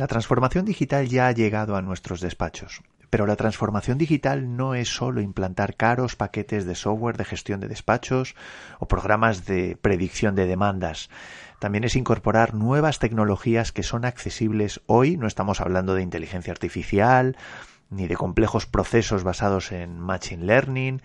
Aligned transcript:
La 0.00 0.06
transformación 0.06 0.64
digital 0.64 1.08
ya 1.08 1.26
ha 1.26 1.32
llegado 1.32 1.76
a 1.76 1.82
nuestros 1.82 2.22
despachos. 2.22 2.80
Pero 3.10 3.26
la 3.26 3.36
transformación 3.36 3.98
digital 3.98 4.56
no 4.56 4.74
es 4.74 4.88
solo 4.88 5.20
implantar 5.20 5.76
caros 5.76 6.16
paquetes 6.16 6.64
de 6.64 6.74
software 6.74 7.18
de 7.18 7.26
gestión 7.26 7.60
de 7.60 7.68
despachos 7.68 8.34
o 8.78 8.88
programas 8.88 9.44
de 9.44 9.76
predicción 9.76 10.34
de 10.34 10.46
demandas. 10.46 11.10
También 11.58 11.84
es 11.84 11.96
incorporar 11.96 12.54
nuevas 12.54 12.98
tecnologías 12.98 13.72
que 13.72 13.82
son 13.82 14.06
accesibles 14.06 14.80
hoy. 14.86 15.18
No 15.18 15.26
estamos 15.26 15.60
hablando 15.60 15.94
de 15.94 16.00
inteligencia 16.00 16.50
artificial 16.54 17.36
ni 17.90 18.06
de 18.06 18.16
complejos 18.16 18.64
procesos 18.64 19.22
basados 19.22 19.70
en 19.70 20.00
machine 20.00 20.46
learning, 20.46 21.02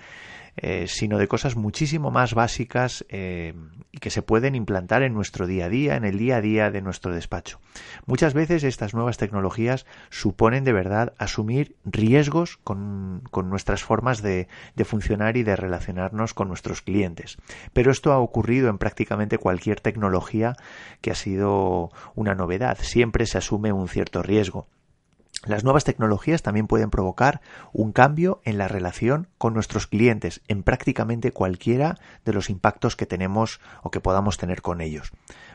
eh, 0.58 0.86
sino 0.88 1.18
de 1.18 1.28
cosas 1.28 1.56
muchísimo 1.56 2.12
más 2.12 2.34
básicas 2.34 3.06
eh, 3.10 3.54
y 3.92 3.98
que 3.98 4.10
se 4.10 4.22
pueden 4.22 4.56
implantar 4.56 5.04
en 5.04 5.14
nuestro 5.14 5.48
día 5.48 5.66
a 5.66 5.70
día, 5.70 5.96
en 5.98 6.06
el 6.06 6.18
día 6.18 6.38
a 6.38 6.42
día 6.42 6.72
de 6.72 6.82
nuestro 6.82 7.14
despacho. 7.14 7.60
Muchas 8.06 8.34
veces 8.34 8.64
estas 8.64 8.94
nuevas 8.94 9.18
tecnologías 9.18 9.86
suponen 10.10 10.64
de 10.64 10.72
verdad 10.74 11.14
asumir 11.18 11.76
riesgos 11.84 12.58
con, 12.58 13.24
nuestras 13.44 13.84
formas 13.84 14.22
de, 14.22 14.48
de 14.76 14.86
funcionar 14.86 15.36
y 15.36 15.44
de 15.44 15.56
relacionarnos 15.56 16.34
con 16.34 16.48
nuestros 16.48 16.82
clientes. 16.82 17.38
Pero 17.74 17.92
esto 17.92 18.14
ha 18.14 18.20
ocurrido 18.20 18.70
en 18.70 18.78
prácticamente 18.78 19.38
cualquier 19.38 19.82
tecnología 19.82 20.54
que 21.02 21.12
ha 21.12 21.16
sido 21.16 21.92
una 22.16 22.34
novedad. 22.34 22.78
Siempre 22.82 23.26
se 23.26 23.38
asume 23.38 23.74
un 23.74 23.90
cierto 23.90 24.24
riesgo. 24.24 24.68
Las 25.44 25.64
nuevas 25.64 25.84
tecnologías 25.84 26.42
también 26.42 26.66
pueden 26.66 26.90
provocar 26.90 27.42
un 27.72 27.92
cambio 27.92 28.42
en 28.46 28.58
la 28.58 28.68
relación 28.68 29.28
con 29.38 29.54
nuestros 29.54 29.86
clientes 29.86 30.42
en 30.48 30.64
prácticamente 30.64 31.32
cualquiera 31.32 31.98
de 32.24 32.34
los 32.34 32.50
impactos 32.50 32.96
que 32.96 33.06
tenemos 33.06 33.60
o 33.84 33.92
que 33.92 34.00
podamos 34.00 34.38
tener 34.38 34.64
con 34.64 34.82
ellos. 34.82 35.12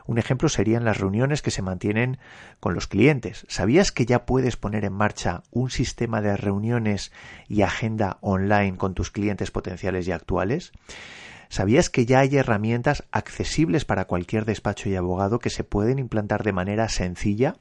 Un 0.07 0.19
ejemplo 0.19 0.49
serían 0.49 0.85
las 0.85 0.99
reuniones 0.99 1.43
que 1.43 1.51
se 1.51 1.63
mantienen 1.63 2.19
con 2.61 2.75
los 2.75 2.87
clientes. 2.87 3.47
¿Sabías 3.49 3.91
que 3.91 4.07
ya 4.07 4.27
puedes 4.27 4.57
poner 4.57 4.85
en 4.85 4.93
marcha 4.93 5.43
un 5.51 5.71
sistema 5.71 6.21
de 6.21 6.37
reuniones 6.37 7.11
y 7.49 7.63
agenda 7.63 8.19
online 8.21 8.77
con 8.77 8.95
tus 8.95 9.11
clientes 9.11 9.51
potenciales 9.51 10.07
y 10.07 10.13
actuales? 10.13 10.73
¿Sabías 11.51 11.91
que 11.91 12.07
ya 12.07 12.21
hay 12.21 12.37
herramientas 12.37 13.03
accesibles 13.11 13.85
para 13.85 14.05
cualquier 14.05 14.45
despacho 14.45 14.89
y 14.89 14.95
abogado 14.95 15.41
que 15.41 15.51
se 15.51 15.65
pueden 15.65 15.99
implantar 15.99 16.45
de 16.45 16.53
manera 16.53 16.89
sencilla? 16.89 17.57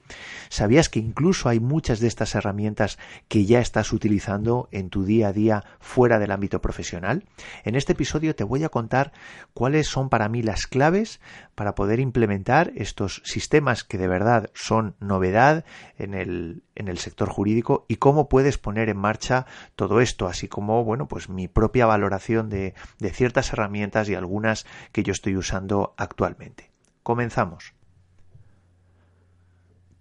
¿Sabías 0.50 0.90
que 0.90 1.00
incluso 1.00 1.50
hay 1.50 1.60
muchas 1.60 2.00
de 2.00 2.08
estas 2.08 2.36
herramientas 2.36 3.00
que 3.28 3.46
ya 3.46 3.60
estás 3.60 3.92
utilizando 3.92 4.70
en 4.72 4.92
tu 4.92 5.06
día 5.06 5.30
a 5.30 5.34
día 5.34 5.64
fuera 5.80 6.20
del 6.20 6.30
ámbito 6.30 6.62
profesional? 6.62 7.24
En 7.64 7.74
este 7.74 7.94
episodio 7.94 8.36
te 8.36 8.44
voy 8.44 8.64
a 8.64 8.70
contar 8.70 9.12
cuáles 9.56 9.88
son 9.88 10.10
para 10.10 10.30
mí 10.30 10.44
las 10.44 10.68
claves 10.68 11.20
para 11.56 11.74
poder 11.74 12.00
implementar 12.00 12.72
estos 12.76 13.24
sistemas 13.26 13.84
que 13.84 13.98
de 13.98 14.08
verdad 14.08 14.52
son 14.54 14.98
novedad 15.00 15.66
en 15.98 16.14
el, 16.14 16.62
en 16.76 16.90
el 16.90 17.00
sector 17.00 17.28
jurídico 17.28 17.86
y 17.88 17.96
cómo 17.96 18.30
puedes 18.30 18.60
poner 18.60 18.88
en 18.88 18.98
marcha 18.98 19.48
todo 19.76 20.00
esto, 20.00 20.28
así 20.28 20.48
como, 20.48 20.84
bueno, 20.84 21.08
pues 21.08 21.28
mi 21.28 21.48
propia 21.48 21.88
valoración 21.88 22.50
de, 22.50 22.76
de 23.00 23.10
ciertas 23.10 23.52
herramientas 23.52 23.79
y 24.10 24.16
algunas 24.16 24.66
que 24.92 25.04
yo 25.04 25.14
estoy 25.14 25.38
usando 25.38 25.94
actualmente. 25.98 26.72
Comenzamos. 27.04 27.74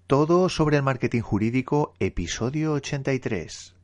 Todo 0.07 0.49
sobre 0.49 0.79
el 0.79 0.83
marketing 0.83 1.21
jurídico, 1.21 1.95
episodio 2.01 2.73
83. 2.73 3.78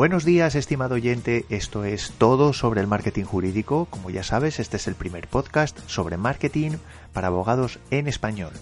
Buenos 0.00 0.24
días, 0.24 0.54
estimado 0.54 0.94
oyente. 0.94 1.44
Esto 1.50 1.84
es 1.84 2.12
todo 2.12 2.54
sobre 2.54 2.80
el 2.80 2.86
marketing 2.86 3.24
jurídico. 3.24 3.84
Como 3.90 4.08
ya 4.08 4.22
sabes, 4.22 4.58
este 4.58 4.78
es 4.78 4.88
el 4.88 4.94
primer 4.94 5.28
podcast 5.28 5.78
sobre 5.88 6.16
marketing 6.16 6.78
para 7.12 7.26
abogados 7.26 7.78
en 7.90 8.08
español. 8.08 8.54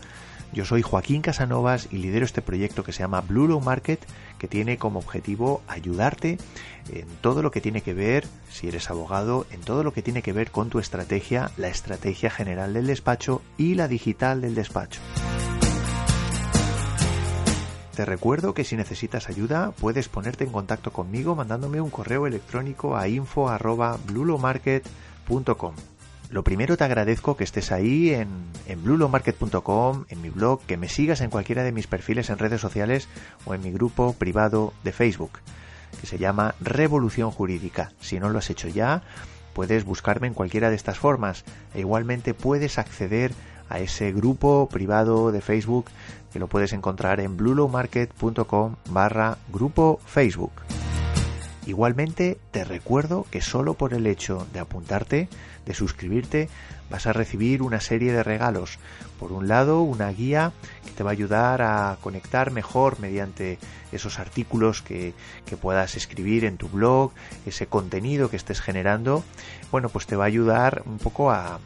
Yo 0.52 0.64
soy 0.64 0.82
Joaquín 0.82 1.22
Casanovas 1.22 1.86
y 1.92 1.98
lidero 1.98 2.24
este 2.24 2.42
proyecto 2.42 2.82
que 2.82 2.90
se 2.90 3.04
llama 3.04 3.20
Blue 3.20 3.46
Law 3.46 3.60
Market, 3.60 4.00
que 4.40 4.48
tiene 4.48 4.78
como 4.78 4.98
objetivo 4.98 5.62
ayudarte 5.68 6.38
en 6.92 7.06
todo 7.20 7.40
lo 7.40 7.52
que 7.52 7.60
tiene 7.60 7.82
que 7.82 7.94
ver, 7.94 8.26
si 8.50 8.66
eres 8.66 8.90
abogado, 8.90 9.46
en 9.52 9.60
todo 9.60 9.84
lo 9.84 9.92
que 9.92 10.02
tiene 10.02 10.22
que 10.22 10.32
ver 10.32 10.50
con 10.50 10.70
tu 10.70 10.80
estrategia, 10.80 11.52
la 11.56 11.68
estrategia 11.68 12.30
general 12.30 12.74
del 12.74 12.88
despacho 12.88 13.42
y 13.56 13.76
la 13.76 13.86
digital 13.86 14.40
del 14.40 14.56
despacho. 14.56 15.00
Te 17.98 18.04
recuerdo 18.04 18.54
que 18.54 18.62
si 18.62 18.76
necesitas 18.76 19.28
ayuda 19.28 19.72
puedes 19.72 20.08
ponerte 20.08 20.44
en 20.44 20.52
contacto 20.52 20.92
conmigo 20.92 21.34
mandándome 21.34 21.80
un 21.80 21.90
correo 21.90 22.28
electrónico 22.28 22.96
a 22.96 23.08
info@blulomarket.com. 23.08 25.74
Lo 26.30 26.44
primero 26.44 26.76
te 26.76 26.84
agradezco 26.84 27.36
que 27.36 27.42
estés 27.42 27.72
ahí 27.72 28.10
en, 28.10 28.28
en 28.68 28.84
blulomarket.com, 28.84 30.04
en 30.08 30.22
mi 30.22 30.30
blog, 30.30 30.60
que 30.60 30.76
me 30.76 30.88
sigas 30.88 31.20
en 31.22 31.30
cualquiera 31.30 31.64
de 31.64 31.72
mis 31.72 31.88
perfiles 31.88 32.30
en 32.30 32.38
redes 32.38 32.60
sociales 32.60 33.08
o 33.46 33.54
en 33.54 33.62
mi 33.62 33.72
grupo 33.72 34.12
privado 34.12 34.72
de 34.84 34.92
Facebook, 34.92 35.40
que 36.00 36.06
se 36.06 36.18
llama 36.18 36.54
Revolución 36.60 37.32
Jurídica. 37.32 37.90
Si 37.98 38.20
no 38.20 38.28
lo 38.28 38.38
has 38.38 38.48
hecho 38.48 38.68
ya, 38.68 39.02
puedes 39.54 39.84
buscarme 39.84 40.28
en 40.28 40.34
cualquiera 40.34 40.70
de 40.70 40.76
estas 40.76 41.00
formas 41.00 41.44
e 41.74 41.80
igualmente 41.80 42.32
puedes 42.32 42.78
acceder 42.78 43.32
a 43.68 43.80
ese 43.80 44.12
grupo 44.12 44.68
privado 44.70 45.32
de 45.32 45.40
Facebook 45.40 45.86
que 46.32 46.38
lo 46.38 46.48
puedes 46.48 46.72
encontrar 46.72 47.20
en 47.20 47.36
bluelowmarket.com 47.36 48.76
barra 48.90 49.38
grupo 49.52 50.00
Facebook. 50.06 50.77
Igualmente 51.68 52.38
te 52.50 52.64
recuerdo 52.64 53.26
que 53.30 53.42
solo 53.42 53.74
por 53.74 53.92
el 53.92 54.06
hecho 54.06 54.46
de 54.54 54.58
apuntarte, 54.58 55.28
de 55.66 55.74
suscribirte, 55.74 56.48
vas 56.90 57.06
a 57.06 57.12
recibir 57.12 57.60
una 57.60 57.78
serie 57.78 58.10
de 58.10 58.22
regalos. 58.22 58.78
Por 59.20 59.32
un 59.32 59.48
lado, 59.48 59.82
una 59.82 60.08
guía 60.08 60.52
que 60.86 60.92
te 60.92 61.02
va 61.02 61.10
a 61.10 61.12
ayudar 61.12 61.60
a 61.60 61.98
conectar 62.00 62.52
mejor 62.52 62.98
mediante 63.00 63.58
esos 63.92 64.18
artículos 64.18 64.80
que, 64.80 65.12
puedas 65.60 65.94
escribir 65.94 66.46
en 66.46 66.56
tu 66.56 66.70
blog, 66.70 67.12
ese 67.44 67.66
contenido 67.66 68.30
que 68.30 68.36
estés 68.36 68.62
generando, 68.62 69.22
bueno, 69.70 69.90
pues 69.90 70.06
te 70.06 70.16
va 70.16 70.24
a 70.24 70.28
ayudar 70.28 70.82
un 70.86 70.96
poco 70.96 71.30
a, 71.30 71.60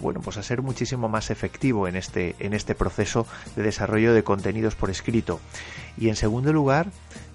bueno, 0.00 0.22
pues 0.22 0.38
a 0.38 0.42
ser 0.42 0.62
muchísimo 0.62 1.10
más 1.10 1.30
efectivo 1.30 1.88
en 1.88 1.96
este, 1.96 2.36
en 2.38 2.54
este 2.54 2.74
proceso 2.74 3.26
de 3.54 3.64
desarrollo 3.64 4.14
de 4.14 4.24
contenidos 4.24 4.76
por 4.76 4.88
escrito. 4.88 5.40
Y 5.98 6.08
en 6.08 6.16
segundo 6.16 6.54
lugar, 6.54 6.86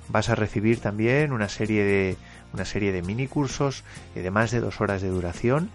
vas 0.10 0.30
a 0.30 0.36
recibir 0.36 0.80
también 0.80 1.32
una 1.32 1.50
serie 1.50 1.84
de 1.84 2.18
una 2.54 2.66
serie 2.66 2.92
de 2.92 3.02
mini 3.02 3.28
cursos 3.28 3.84
de 4.16 4.32
más 4.32 4.52
de 4.52 4.62
dos 4.62 4.80
horas 4.80 5.02
de 5.02 5.10
duración 5.10 5.70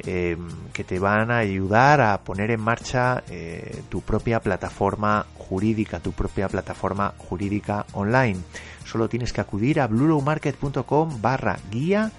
eh, 0.00 0.36
que 0.72 0.82
te 0.82 0.98
van 0.98 1.30
a 1.30 1.38
ayudar 1.38 2.00
a 2.00 2.18
poner 2.22 2.50
en 2.50 2.60
marcha 2.60 3.22
eh, 3.30 3.80
tu 3.90 4.00
propia 4.00 4.40
plataforma 4.40 5.26
jurídica, 5.38 6.00
tu 6.00 6.10
propia 6.10 6.48
plataforma 6.48 7.14
jurídica 7.16 7.86
online. 7.92 8.40
Solo 8.84 9.08
tienes 9.08 9.32
que 9.32 9.40
acudir 9.40 9.80
a 9.80 9.86
bluelowmarket.com 9.86 11.22
barra 11.22 11.58
guía, 11.70 12.10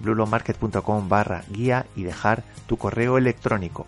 bluelowmarket.com 0.00 1.08
barra 1.08 1.44
guía 1.48 1.86
y 1.96 2.02
dejar 2.02 2.44
tu 2.66 2.76
correo 2.76 3.16
electrónico. 3.16 3.86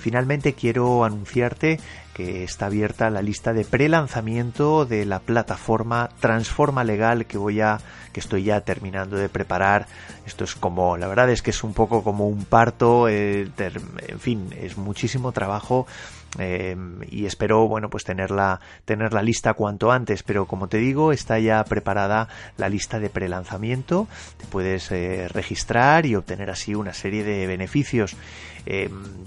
Finalmente 0.00 0.54
quiero 0.54 1.04
anunciarte 1.04 1.78
que 2.18 2.42
está 2.42 2.66
abierta 2.66 3.10
la 3.10 3.22
lista 3.22 3.52
de 3.52 3.64
pre-lanzamiento 3.64 4.84
de 4.84 5.06
la 5.06 5.20
plataforma 5.20 6.10
Transforma 6.18 6.82
Legal 6.82 7.26
que 7.26 7.38
voy 7.38 7.60
a 7.60 7.78
que 8.12 8.18
estoy 8.18 8.42
ya 8.42 8.60
terminando 8.62 9.16
de 9.16 9.28
preparar. 9.28 9.86
Esto 10.28 10.44
es 10.44 10.54
como, 10.54 10.98
la 10.98 11.08
verdad 11.08 11.30
es 11.30 11.40
que 11.40 11.50
es 11.50 11.64
un 11.64 11.72
poco 11.72 12.04
como 12.04 12.28
un 12.28 12.44
parto, 12.44 13.08
eh, 13.08 13.50
en 13.56 14.20
fin, 14.20 14.54
es 14.60 14.76
muchísimo 14.76 15.32
trabajo 15.32 15.86
Em, 16.36 17.00
y 17.10 17.24
espero 17.24 17.66
bueno 17.68 17.88
pues 17.88 18.04
tenerla 18.04 18.60
tener 18.84 19.14
la 19.14 19.22
lista 19.22 19.54
cuanto 19.54 19.90
antes 19.90 20.22
pero 20.22 20.44
como 20.44 20.68
te 20.68 20.76
digo 20.76 21.10
está 21.10 21.38
ya 21.38 21.64
preparada 21.64 22.28
la 22.58 22.68
lista 22.68 22.98
de 23.00 23.08
prelanzamiento. 23.08 24.08
Te 24.36 24.46
puedes 24.46 24.90
eh, 24.92 25.28
registrar 25.28 26.04
y 26.04 26.16
obtener 26.16 26.50
así 26.50 26.74
una 26.74 26.92
serie 26.92 27.24
de 27.24 27.46
beneficios. 27.46 28.16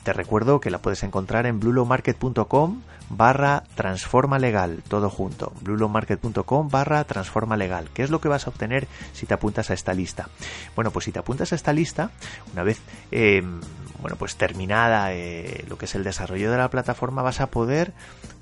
Te 0.03 0.13
recuerdo 0.13 0.59
que 0.59 0.69
la 0.69 0.83
puedes 0.83 1.01
encontrar 1.01 1.47
en 1.47 1.59
bluelowmarket.com 1.59 2.81
barra 3.09 3.63
transforma 3.73 4.37
legal 4.37 4.83
todo 4.87 5.09
junto. 5.09 5.51
bluelowmarket.com 5.61 6.69
barra 6.69 7.03
transforma 7.05 7.57
legal 7.57 7.89
¿qué 7.93 8.03
es 8.03 8.11
lo 8.11 8.21
que 8.21 8.29
vas 8.29 8.45
a 8.45 8.51
obtener 8.51 8.87
si 9.13 9.25
te 9.25 9.33
apuntas 9.33 9.71
a 9.71 9.73
esta 9.73 9.93
lista? 9.93 10.29
bueno 10.75 10.90
pues 10.91 11.05
si 11.05 11.11
te 11.11 11.19
apuntas 11.19 11.51
a 11.51 11.55
esta 11.55 11.73
lista 11.73 12.11
una 12.53 12.63
vez 12.63 12.79
em, 13.11 13.59
bueno, 14.01 14.17
pues 14.17 14.35
terminada 14.35 15.13
eh, 15.13 15.63
lo 15.67 15.77
que 15.77 15.85
es 15.85 15.95
el 15.95 16.03
desarrollo 16.03 16.51
de 16.51 16.57
la 16.57 16.69
plataforma, 16.69 17.21
vas 17.21 17.39
a 17.39 17.47
poder 17.47 17.93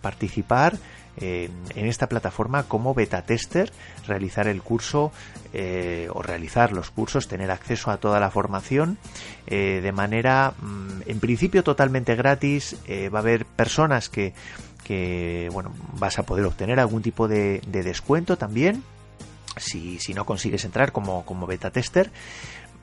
participar 0.01 0.78
en, 1.18 1.51
esta 1.75 2.07
plataforma 2.07 2.63
como 2.63 2.94
beta 2.94 3.24
tester, 3.24 3.74
realizar 4.07 4.48
el 4.48 4.62
curso 4.62 5.12
eh, 5.51 6.07
o 6.13 6.22
realizar 6.22 6.72
los 6.72 6.92
cursos, 6.92 7.28
tener 7.28 7.51
acceso 7.51 7.92
a 7.92 7.98
toda 7.98 8.22
la 8.22 8.31
formación 8.31 8.98
eh, 9.48 9.81
de 9.84 9.92
manera, 9.92 10.54
mm, 10.62 11.02
en 11.07 11.19
principio, 11.19 11.62
totalmente 11.62 12.16
gratis. 12.16 12.78
va 13.13 13.19
a 13.19 13.22
haber 13.22 13.45
personas 13.45 14.07
que, 14.07 14.34
que, 14.90 15.50
bueno, 15.52 15.74
vas 16.00 16.19
a 16.19 16.24
poder 16.24 16.45
obtener 16.45 16.80
algún 16.80 17.02
tipo 17.02 17.28
de, 17.28 17.62
descuento 17.68 18.38
también. 18.38 18.84
Si, 19.57 20.00
si, 20.00 20.13
no 20.13 20.25
consigues 20.25 20.63
entrar 20.66 20.92
como, 20.92 21.25
como 21.25 21.48
beta 21.48 21.72
tester, 21.72 22.12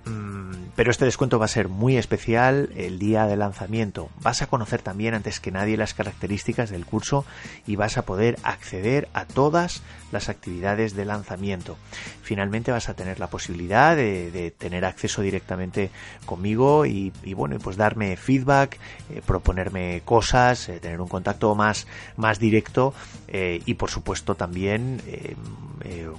Mm, 0.06 0.68
pero 0.76 0.92
este 0.92 1.04
descuento 1.04 1.40
va 1.40 1.46
a 1.46 1.48
ser 1.48 1.68
muy 1.68 1.96
especial 1.96 2.70
el 2.76 3.00
día 3.00 3.26
de 3.26 3.36
lanzamiento. 3.36 4.08
Vas 4.20 4.40
a 4.40 4.46
conocer 4.46 4.80
también 4.80 5.14
antes 5.14 5.40
que 5.40 5.50
nadie 5.50 5.76
las 5.76 5.94
características 5.94 6.70
del 6.70 6.86
curso 6.86 7.24
y 7.66 7.74
vas 7.74 7.98
a 7.98 8.02
poder 8.02 8.38
acceder 8.44 9.08
a 9.14 9.24
todas 9.24 9.82
las 10.12 10.28
actividades 10.28 10.94
de 10.94 11.04
lanzamiento. 11.04 11.76
Finalmente 12.22 12.72
vas 12.72 12.88
a 12.88 12.94
tener 12.94 13.18
la 13.18 13.28
posibilidad 13.28 13.96
de, 13.96 14.52
tener 14.56 14.84
acceso 14.84 15.22
directamente 15.22 15.90
conmigo 16.24 16.86
y, 16.86 17.12
bueno, 17.34 17.58
pues 17.58 17.76
darme 17.76 18.16
feedback, 18.16 18.78
eh, 19.10 19.22
proponerme 19.24 20.02
cosas, 20.04 20.68
eh, 20.68 20.80
tener 20.80 21.00
un 21.00 21.08
contacto 21.08 21.54
más, 21.54 21.86
más 22.16 22.38
directo 22.38 22.94
eh, 23.28 23.60
y 23.66 23.74
por 23.74 23.90
supuesto 23.90 24.34
también 24.34 25.00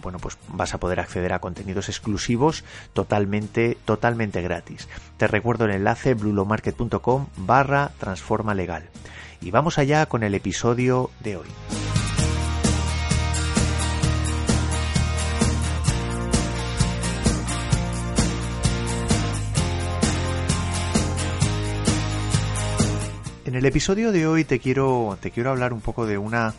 bueno, 0.02 0.20
pues 0.20 0.38
vas 0.50 0.74
a 0.74 0.80
poder 0.80 1.00
acceder 1.00 1.34
a 1.34 1.40
contenidos 1.40 1.90
exclusivos 1.90 2.64
totalmente, 2.94 3.78
totalmente 3.84 4.42
gratis. 4.42 4.88
Te 5.18 5.28
recuerdo 5.28 5.66
el 5.66 5.72
enlace 5.72 6.14
blulomarket.com 6.14 7.28
barra 7.38 7.92
transforma 8.00 8.54
legal. 8.54 8.90
Y 9.42 9.52
vamos 9.52 9.78
allá 9.78 10.06
con 10.06 10.24
el 10.24 10.36
episodio 10.36 11.12
de 11.20 11.38
hoy. 11.38 11.48
El 23.58 23.66
episodio 23.66 24.12
de 24.12 24.28
hoy 24.28 24.44
te 24.44 24.60
quiero, 24.60 25.18
te 25.20 25.32
quiero 25.32 25.50
hablar 25.50 25.74
un 25.74 25.82
poco 25.82 26.06
de 26.06 26.20
una 26.20 26.54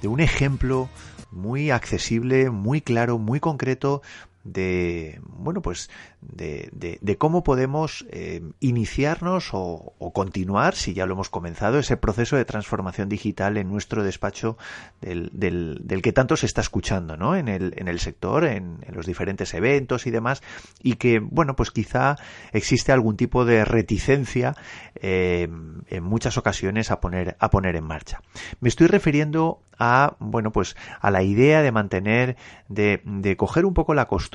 de 0.00 0.08
un 0.08 0.18
ejemplo 0.18 0.88
muy 1.30 1.70
accesible, 1.70 2.50
muy 2.50 2.80
claro, 2.80 3.16
muy 3.16 3.38
concreto 3.38 4.02
de 4.44 5.20
bueno 5.24 5.62
pues 5.62 5.88
de, 6.20 6.98
de, 7.00 7.18
cómo 7.18 7.42
podemos 7.42 8.06
eh, 8.10 8.42
iniciarnos 8.60 9.50
o, 9.52 9.94
continuar 10.12 10.74
si 10.74 10.94
ya 10.94 11.06
lo 11.06 11.14
hemos 11.14 11.30
comenzado 11.30 11.78
ese 11.78 11.96
proceso 11.96 12.36
de 12.36 12.44
transformación 12.44 13.08
digital 13.08 13.56
en 13.56 13.68
nuestro 13.68 14.04
despacho 14.04 14.56
del, 15.00 15.30
del, 15.32 16.02
que 16.02 16.12
tanto 16.12 16.36
se 16.36 16.46
está 16.46 16.60
escuchando 16.60 17.16
¿no? 17.16 17.36
en, 17.36 17.48
el, 17.48 17.74
en 17.76 17.88
el 17.88 17.98
sector 17.98 18.44
en, 18.44 18.78
los 18.92 19.06
diferentes 19.06 19.54
eventos 19.54 20.06
y 20.06 20.10
demás 20.10 20.42
y 20.82 20.94
que 20.94 21.18
bueno 21.20 21.56
pues 21.56 21.70
quizá 21.70 22.16
existe 22.52 22.92
algún 22.92 23.16
tipo 23.16 23.44
de 23.44 23.64
reticencia 23.64 24.56
eh, 24.96 25.48
en 25.88 26.04
muchas 26.04 26.36
ocasiones 26.36 26.90
a 26.90 27.00
poner 27.00 27.36
a 27.38 27.50
poner 27.50 27.76
en 27.76 27.84
marcha 27.84 28.20
me 28.60 28.68
estoy 28.68 28.88
refiriendo 28.88 29.62
a 29.78 30.16
bueno 30.18 30.52
pues 30.52 30.76
a 31.00 31.10
la 31.10 31.22
idea 31.22 31.62
de 31.62 31.72
mantener 31.72 32.36
de, 32.68 33.00
de 33.04 33.36
coger 33.36 33.64
un 33.64 33.74
poco 33.74 33.94
la 33.94 34.06
costumbre 34.06 34.31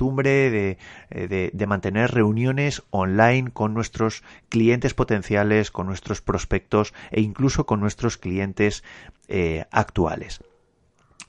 de, 0.50 0.78
eh, 1.10 1.50
de, 1.52 1.66
mantener 1.66 2.12
reuniones 2.12 2.82
online 2.90 3.50
con 3.52 3.74
nuestros 3.74 4.22
clientes 4.48 4.94
potenciales, 4.94 5.70
con 5.70 5.86
nuestros 5.86 6.22
prospectos 6.22 6.94
e 7.10 7.20
incluso 7.20 7.66
con 7.66 7.80
nuestros 7.80 8.16
clientes 8.16 8.84
eh, 9.28 9.64
actuales. 9.70 10.40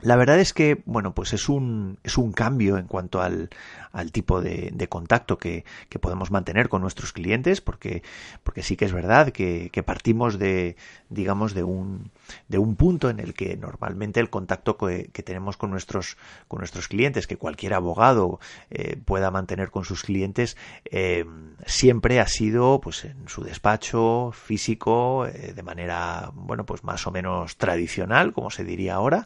La 0.02 0.16
verdad 0.16 0.40
es 0.40 0.54
que, 0.54 0.82
bueno, 0.86 1.14
pues 1.14 1.34
es 1.34 1.50
un, 1.50 1.98
es 2.04 2.18
un 2.18 2.32
cambio 2.32 2.78
en 2.78 2.88
cuanto 2.88 3.22
al, 3.22 3.50
al 3.92 4.12
tipo 4.14 4.42
de, 4.42 4.70
de 4.74 4.88
contacto 4.88 5.38
que, 5.38 5.66
que, 5.90 6.00
podemos 6.00 6.32
mantener 6.32 6.70
con 6.70 6.82
nuestros 6.82 7.12
clientes, 7.12 7.60
porque, 7.60 8.02
porque 8.44 8.64
sí 8.64 8.78
que 8.78 8.86
es 8.86 8.94
verdad 8.94 9.32
que, 9.32 9.70
que, 9.72 9.84
partimos 9.84 10.40
de, 10.40 10.78
digamos, 11.10 11.54
de 11.54 11.64
un, 11.64 12.12
de 12.48 12.60
un 12.60 12.76
punto 12.76 13.10
en 13.10 13.20
el 13.20 13.34
que 13.34 13.58
normalmente 13.58 14.22
el 14.22 14.30
contacto 14.30 14.78
que, 14.78 15.10
tenemos 15.24 15.58
con 15.58 15.70
nuestros, 15.70 16.18
con 16.48 16.60
nuestros 16.60 16.88
clientes, 16.88 17.28
que 17.28 17.36
cualquier 17.36 17.74
abogado 17.74 18.40
eh, 18.70 18.96
pueda 19.04 19.32
mantener 19.32 19.70
con 19.70 19.84
sus 19.84 20.04
clientes, 20.04 20.56
eh, 20.86 21.26
siempre 21.66 22.22
ha 22.22 22.28
sido, 22.28 22.80
pues, 22.80 23.04
en 23.04 23.28
su 23.28 23.44
despacho 23.44 24.32
físico, 24.32 25.26
eh, 25.26 25.54
de 25.54 25.64
manera, 25.64 26.32
bueno, 26.34 26.66
pues 26.66 26.86
más 26.86 27.06
o 27.06 27.12
menos 27.12 27.58
tradicional, 27.58 28.32
como 28.32 28.50
se 28.50 28.64
diría 28.64 28.96
ahora, 28.96 29.26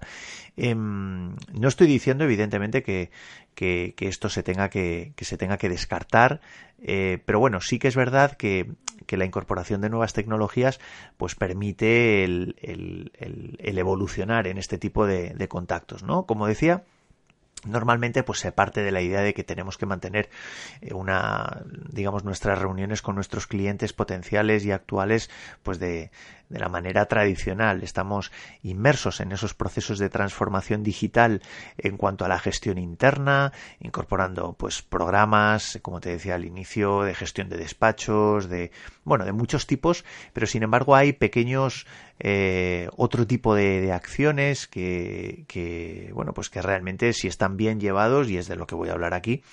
Em, 0.63 1.35
no 1.51 1.67
estoy 1.67 1.87
diciendo, 1.87 2.23
evidentemente, 2.23 2.83
que, 2.83 3.11
que, 3.53 3.93
esto 3.99 4.29
se 4.29 4.43
tenga 4.43 4.69
que, 4.69 5.13
se 5.19 5.37
tenga 5.37 5.57
que 5.57 5.67
descartar, 5.67 6.39
eh, 6.81 7.21
pero 7.25 7.37
bueno, 7.39 7.59
sí 7.59 7.79
que 7.79 7.89
es 7.89 7.97
verdad 7.97 8.37
que, 8.37 8.71
la 9.09 9.25
incorporación 9.25 9.81
de 9.81 9.89
nuevas 9.89 10.13
tecnologías 10.13 10.79
pues 11.17 11.35
permite 11.35 12.23
el, 12.23 12.55
el, 12.61 13.11
el, 13.59 13.77
evolucionar 13.77 14.47
en 14.47 14.57
este 14.57 14.79
tipo 14.79 15.05
de, 15.05 15.35
de 15.35 15.47
contactos, 15.47 16.01
¿no? 16.01 16.25
Como 16.25 16.47
decía, 16.47 16.83
Normalmente 17.65 18.23
pues 18.23 18.39
se 18.39 18.51
parte 18.51 18.83
de 18.83 18.91
la 18.91 19.01
idea 19.01 19.21
de 19.21 19.33
que 19.33 19.43
tenemos 19.43 19.77
que 19.77 19.85
mantener 19.85 20.29
eh, 20.81 20.93
una 20.93 21.63
digamos 21.89 22.23
nuestras 22.25 22.59
reuniones 22.59 23.01
con 23.01 23.15
nuestros 23.15 23.47
clientes 23.47 23.93
potenciales 23.93 24.65
y 24.65 24.71
actuales 24.71 25.29
pues 25.63 25.79
de, 25.79 26.11
de 26.53 26.59
la 26.59 26.69
manera 26.69 27.07
tradicional. 27.07 27.83
Estamos 27.83 28.31
inmersos 28.61 29.19
en 29.19 29.31
esos 29.31 29.55
procesos 29.55 29.97
de 29.97 30.09
transformación 30.09 30.83
digital 30.83 31.41
en 31.77 31.97
cuanto 31.97 32.25
a 32.25 32.27
la 32.27 32.37
gestión 32.37 32.77
interna, 32.77 33.51
incorporando 33.79 34.53
pues 34.53 34.83
programas, 34.83 35.79
como 35.81 35.99
te 35.99 36.11
decía 36.11 36.35
al 36.35 36.45
inicio, 36.45 37.01
de 37.01 37.15
gestión 37.15 37.49
de 37.49 37.57
despachos, 37.57 38.49
de 38.49 38.71
bueno, 39.03 39.25
de 39.25 39.33
muchos 39.33 39.65
tipos, 39.65 40.05
pero 40.31 40.45
sin 40.45 40.61
embargo 40.63 40.95
hay 40.95 41.11
pequeños 41.13 41.87
eh, 42.19 42.87
otro 42.95 43.25
tipo 43.25 43.55
de, 43.55 43.91
acciones 43.91 44.67
que, 44.67 45.45
que, 45.47 46.11
bueno, 46.13 46.33
pues 46.33 46.49
que 46.49 46.61
realmente 46.61 47.11
si 47.13 47.27
están 47.27 47.57
bien 47.57 47.79
llevados, 47.79 48.29
y 48.29 48.37
es 48.37 48.47
de 48.47 48.55
lo 48.55 48.67
que 48.67 48.75
voy 48.75 48.89
a 48.89 48.93
hablar 48.93 49.13
aquí, 49.13 49.43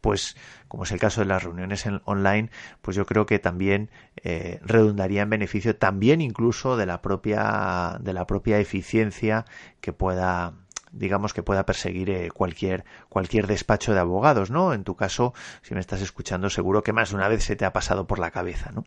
pues 0.00 0.36
como 0.68 0.84
es 0.84 0.92
el 0.92 1.00
caso 1.00 1.20
de 1.20 1.26
las 1.26 1.42
reuniones 1.42 1.84
online, 2.04 2.50
pues 2.82 2.96
yo 2.96 3.06
creo 3.06 3.26
que 3.26 3.38
también 3.38 3.90
eh, 4.16 4.60
redundaría 4.62 5.22
en 5.22 5.30
beneficio 5.30 5.76
también 5.76 6.20
incluso 6.20 6.76
de 6.76 6.86
la 6.86 7.02
propia, 7.02 7.96
de 8.00 8.12
la 8.12 8.26
propia 8.26 8.58
eficiencia 8.58 9.44
que 9.80 9.92
pueda 9.92 10.52
digamos 10.90 11.34
que 11.34 11.42
pueda 11.42 11.66
perseguir 11.66 12.08
eh, 12.08 12.30
cualquier 12.30 12.84
cualquier 13.10 13.46
despacho 13.46 13.92
de 13.92 14.00
abogados, 14.00 14.50
¿no? 14.50 14.72
En 14.72 14.84
tu 14.84 14.96
caso, 14.96 15.34
si 15.60 15.74
me 15.74 15.80
estás 15.80 16.00
escuchando, 16.00 16.48
seguro 16.48 16.82
que 16.82 16.94
más 16.94 17.10
de 17.10 17.16
una 17.16 17.28
vez 17.28 17.44
se 17.44 17.56
te 17.56 17.66
ha 17.66 17.72
pasado 17.74 18.06
por 18.06 18.18
la 18.18 18.30
cabeza, 18.30 18.70
¿no? 18.72 18.84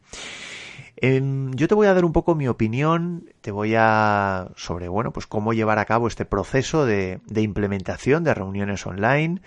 Em, 0.97 1.51
yo 1.53 1.67
te 1.67 1.75
voy 1.75 1.87
a 1.87 1.93
dar 1.93 2.05
un 2.05 2.13
poco 2.13 2.35
mi 2.35 2.47
opinión, 2.47 3.29
te 3.41 3.51
voy 3.51 3.73
a 3.75 4.49
sobre 4.55 4.87
bueno, 4.87 5.11
pues 5.11 5.25
cómo 5.25 5.53
llevar 5.53 5.79
a 5.79 5.85
cabo 5.85 6.07
este 6.07 6.25
proceso 6.25 6.85
de, 6.85 7.19
implementación 7.35 8.23
de 8.23 8.33
reuniones 8.33 8.85
online, 8.85 9.41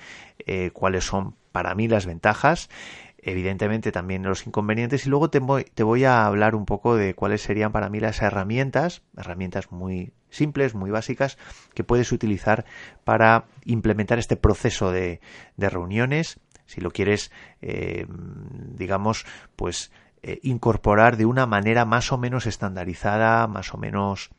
eh, 0.46 0.70
cuáles 0.72 1.04
son 1.04 1.36
para 1.54 1.76
mí 1.76 1.86
las 1.86 2.04
ventajas, 2.04 2.68
evidentemente 3.16 3.92
también 3.92 4.24
los 4.24 4.44
inconvenientes 4.44 5.06
y 5.06 5.08
luego 5.08 5.30
te 5.30 5.38
voy, 5.38 6.04
a 6.04 6.26
hablar 6.26 6.56
un 6.56 6.66
poco 6.66 6.96
de 6.96 7.14
cuáles 7.14 7.42
serían 7.42 7.70
para 7.70 7.88
mí 7.88 8.00
las 8.00 8.20
herramientas, 8.22 9.02
herramientas 9.16 9.70
muy 9.70 10.12
simples, 10.30 10.74
muy 10.74 10.90
básicas, 10.90 11.38
que 11.72 11.84
puedes 11.84 12.10
utilizar 12.10 12.64
para 13.04 13.44
implementar 13.64 14.18
este 14.18 14.34
proceso 14.34 14.90
de, 14.90 15.20
de 15.56 15.70
reuniones. 15.70 16.40
Si 16.66 16.80
lo 16.80 16.90
quieres, 16.90 17.30
eh, 17.62 18.08
digamos, 18.08 19.24
pues 19.54 19.92
eh, 20.24 20.40
incorporar 20.42 21.16
de 21.16 21.26
una 21.26 21.46
manera 21.46 21.84
más 21.84 22.10
o 22.10 22.18
menos 22.18 22.46
estandarizada, 22.46 23.46
más 23.46 23.72
o 23.74 23.78
menos 23.78 24.32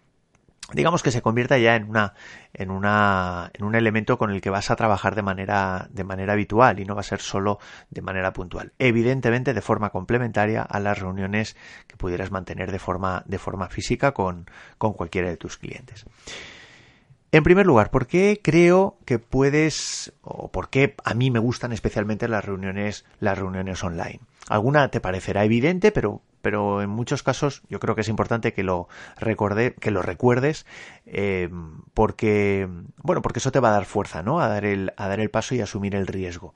digamos 0.74 1.03
que 1.03 1.12
se 1.12 1.22
convierta 1.22 1.57
ya 1.57 1.75
en 1.75 1.89
una 1.89 2.13
en 2.53 2.72
una 2.72 3.51
en 3.53 3.65
un 3.65 3.75
elemento 3.75 4.17
con 4.17 4.31
el 4.31 4.41
que 4.41 4.50
vas 4.50 4.72
a 4.72 4.75
trabajar 4.75 5.15
de 5.15 5.22
manera 5.22 5.88
de 5.91 6.03
manera 6.03 6.34
habitual 6.34 6.79
y 6.79 6.86
no 6.86 6.95
va 6.95 7.01
a 7.01 7.03
ser 7.03 7.22
solo 7.22 7.60
de 7.89 8.01
manera 8.01 8.34
puntual 8.34 8.74
evidentemente 8.79 9.53
de 9.53 9.62
forma 9.62 9.91
complementaria 9.91 10.62
a 10.63 10.79
las 10.79 11.00
reuniones 11.00 11.55
que 11.88 11.98
pudieras 11.98 12.31
mantener 12.31 12.72
de 12.72 12.79
forma 12.79 13.24
de 13.25 13.38
forma 13.38 13.69
física 13.69 14.13
con, 14.13 14.50
con 14.77 14.93
cualquiera 14.93 15.29
de 15.29 15.38
tus 15.38 15.57
clientes 15.57 16.05
en 17.36 17.43
primer 17.43 17.65
lugar, 17.65 17.91
¿por 17.91 18.07
qué 18.07 18.39
creo 18.41 18.98
que 19.03 19.19
puedes 19.19 20.13
o 20.22 20.50
por 20.53 20.69
qué 20.69 20.95
a 21.03 21.13
mí 21.13 21.31
me 21.31 21.39
gustan 21.39 21.74
especialmente 21.74 22.29
las 22.29 22.45
reuniones 22.45 23.03
las 23.19 23.38
reuniones 23.38 23.84
online? 23.84 24.22
Alguna 24.48 24.89
te 24.89 25.01
parecerá 25.01 25.43
evidente, 25.43 25.91
pero 25.91 26.22
pero 26.45 26.83
en 26.83 26.91
muchos 26.91 27.23
casos 27.23 27.63
yo 27.69 27.79
creo 27.79 27.95
que 27.95 28.01
es 28.01 28.07
importante 28.07 28.53
que 28.53 28.61
lo 28.61 28.87
recorde, 29.17 29.73
que 29.73 29.89
lo 29.89 30.03
recuerdes, 30.03 30.67
eh, 31.07 31.49
porque 31.95 32.69
bueno, 32.97 33.23
porque 33.23 33.39
eso 33.39 33.51
te 33.51 33.59
va 33.59 33.69
a 33.69 33.71
dar 33.71 33.85
fuerza, 33.85 34.21
¿no? 34.21 34.39
A 34.39 34.47
dar 34.47 34.63
el, 34.63 34.93
a 34.95 35.07
dar 35.07 35.19
el 35.19 35.31
paso 35.31 35.55
y 35.55 35.61
asumir 35.61 35.95
el 35.95 36.05
riesgo. 36.05 36.53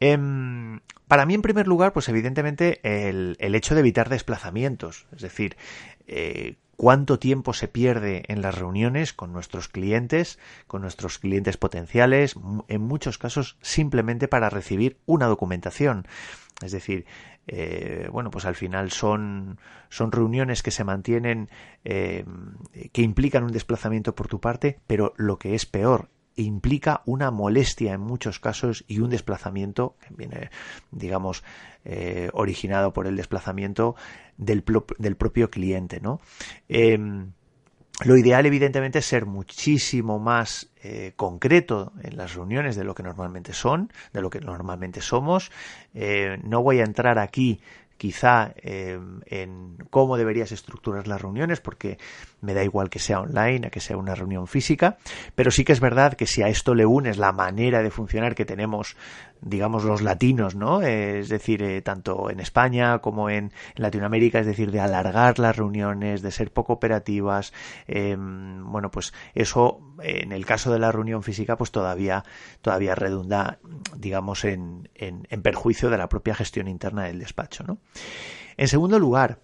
Em, 0.00 0.80
para 1.08 1.26
mí, 1.26 1.34
en 1.34 1.42
primer 1.42 1.68
lugar, 1.68 1.92
pues 1.92 2.08
evidentemente 2.08 2.80
el, 2.82 3.36
el 3.38 3.54
hecho 3.54 3.74
de 3.74 3.80
evitar 3.80 4.08
desplazamientos, 4.08 5.04
es 5.14 5.20
decir, 5.20 5.58
eh, 6.06 6.54
cuánto 6.78 7.18
tiempo 7.18 7.52
se 7.52 7.68
pierde 7.68 8.22
en 8.28 8.40
las 8.40 8.54
reuniones 8.54 9.12
con 9.12 9.30
nuestros 9.30 9.68
clientes, 9.68 10.38
con 10.66 10.80
nuestros 10.80 11.18
clientes 11.18 11.58
potenciales, 11.58 12.34
en 12.68 12.80
muchos 12.80 13.18
casos 13.18 13.58
simplemente 13.60 14.26
para 14.26 14.48
recibir 14.48 14.96
una 15.04 15.26
documentación. 15.26 16.06
Es 16.62 16.72
decir, 16.72 17.04
eh, 17.46 18.08
bueno, 18.10 18.30
pues 18.30 18.44
al 18.44 18.54
final 18.54 18.90
son, 18.90 19.58
son 19.88 20.12
reuniones 20.12 20.62
que 20.62 20.70
se 20.70 20.84
mantienen, 20.84 21.48
eh, 21.84 22.24
que 22.92 23.02
implican 23.02 23.44
un 23.44 23.52
desplazamiento 23.52 24.14
por 24.14 24.28
tu 24.28 24.40
parte, 24.40 24.80
pero 24.86 25.14
lo 25.16 25.38
que 25.38 25.54
es 25.54 25.66
peor, 25.66 26.10
implica 26.34 27.02
una 27.06 27.30
molestia 27.30 27.94
en 27.94 28.00
muchos 28.00 28.40
casos 28.40 28.84
y 28.86 29.00
un 29.00 29.10
desplazamiento 29.10 29.96
que 30.00 30.14
viene, 30.14 30.50
digamos, 30.90 31.44
eh, 31.84 32.30
originado 32.34 32.92
por 32.92 33.06
el 33.06 33.16
desplazamiento 33.16 33.96
del, 34.36 34.64
del 34.98 35.16
propio 35.16 35.50
cliente, 35.50 36.00
¿no? 36.00 36.20
Lo 38.04 38.16
ideal, 38.16 38.44
evidentemente, 38.44 38.98
es 38.98 39.06
ser 39.06 39.24
muchísimo 39.24 40.18
más 40.18 40.68
eh, 40.82 41.12
concreto 41.16 41.92
en 42.02 42.16
las 42.16 42.34
reuniones 42.34 42.76
de 42.76 42.84
lo 42.84 42.94
que 42.94 43.02
normalmente 43.02 43.54
son, 43.54 43.90
de 44.12 44.20
lo 44.20 44.28
que 44.28 44.40
normalmente 44.40 45.00
somos. 45.00 45.50
Eh, 45.94 46.38
no 46.44 46.62
voy 46.62 46.80
a 46.80 46.84
entrar 46.84 47.18
aquí 47.18 47.58
quizá 47.96 48.52
eh, 48.56 48.98
en 49.26 49.76
cómo 49.90 50.16
deberías 50.16 50.52
estructurar 50.52 51.08
las 51.08 51.20
reuniones, 51.20 51.60
porque 51.60 51.98
me 52.40 52.54
da 52.54 52.62
igual 52.62 52.90
que 52.90 52.98
sea 52.98 53.20
online, 53.20 53.66
a 53.66 53.70
que 53.70 53.80
sea 53.80 53.96
una 53.96 54.14
reunión 54.14 54.46
física, 54.46 54.98
pero 55.34 55.50
sí 55.50 55.64
que 55.64 55.72
es 55.72 55.80
verdad 55.80 56.14
que 56.14 56.26
si 56.26 56.42
a 56.42 56.48
esto 56.48 56.74
le 56.74 56.86
unes 56.86 57.18
la 57.18 57.32
manera 57.32 57.82
de 57.82 57.90
funcionar 57.90 58.34
que 58.34 58.44
tenemos, 58.44 58.96
digamos, 59.40 59.84
los 59.84 60.02
latinos, 60.02 60.54
¿no? 60.54 60.82
es 60.82 61.28
decir, 61.28 61.62
eh, 61.62 61.82
tanto 61.82 62.30
en 62.30 62.40
España 62.40 62.98
como 62.98 63.30
en, 63.30 63.52
Latinoamérica, 63.76 64.40
es 64.40 64.46
decir, 64.46 64.70
de 64.70 64.80
alargar 64.80 65.38
las 65.38 65.56
reuniones, 65.56 66.22
de 66.22 66.30
ser 66.30 66.52
poco 66.52 66.74
operativas, 66.74 67.52
em, 67.86 68.64
bueno, 68.70 68.90
pues 68.90 69.12
eso, 69.34 69.80
en 70.02 70.32
el 70.32 70.46
caso 70.46 70.72
de 70.72 70.78
la 70.78 70.92
reunión 70.92 71.22
física, 71.22 71.56
pues 71.56 71.70
todavía, 71.70 72.24
todavía 72.62 72.94
redunda, 72.94 73.58
digamos, 73.96 74.44
en, 74.44 74.88
en, 74.94 75.26
en 75.30 75.42
perjuicio 75.42 75.90
de 75.90 75.98
la 75.98 76.08
propia 76.08 76.34
gestión 76.34 76.68
interna 76.68 77.04
del 77.04 77.18
despacho, 77.18 77.64
¿no? 77.64 77.78
En 78.56 78.68
segundo 78.68 78.98
lugar, 78.98 79.38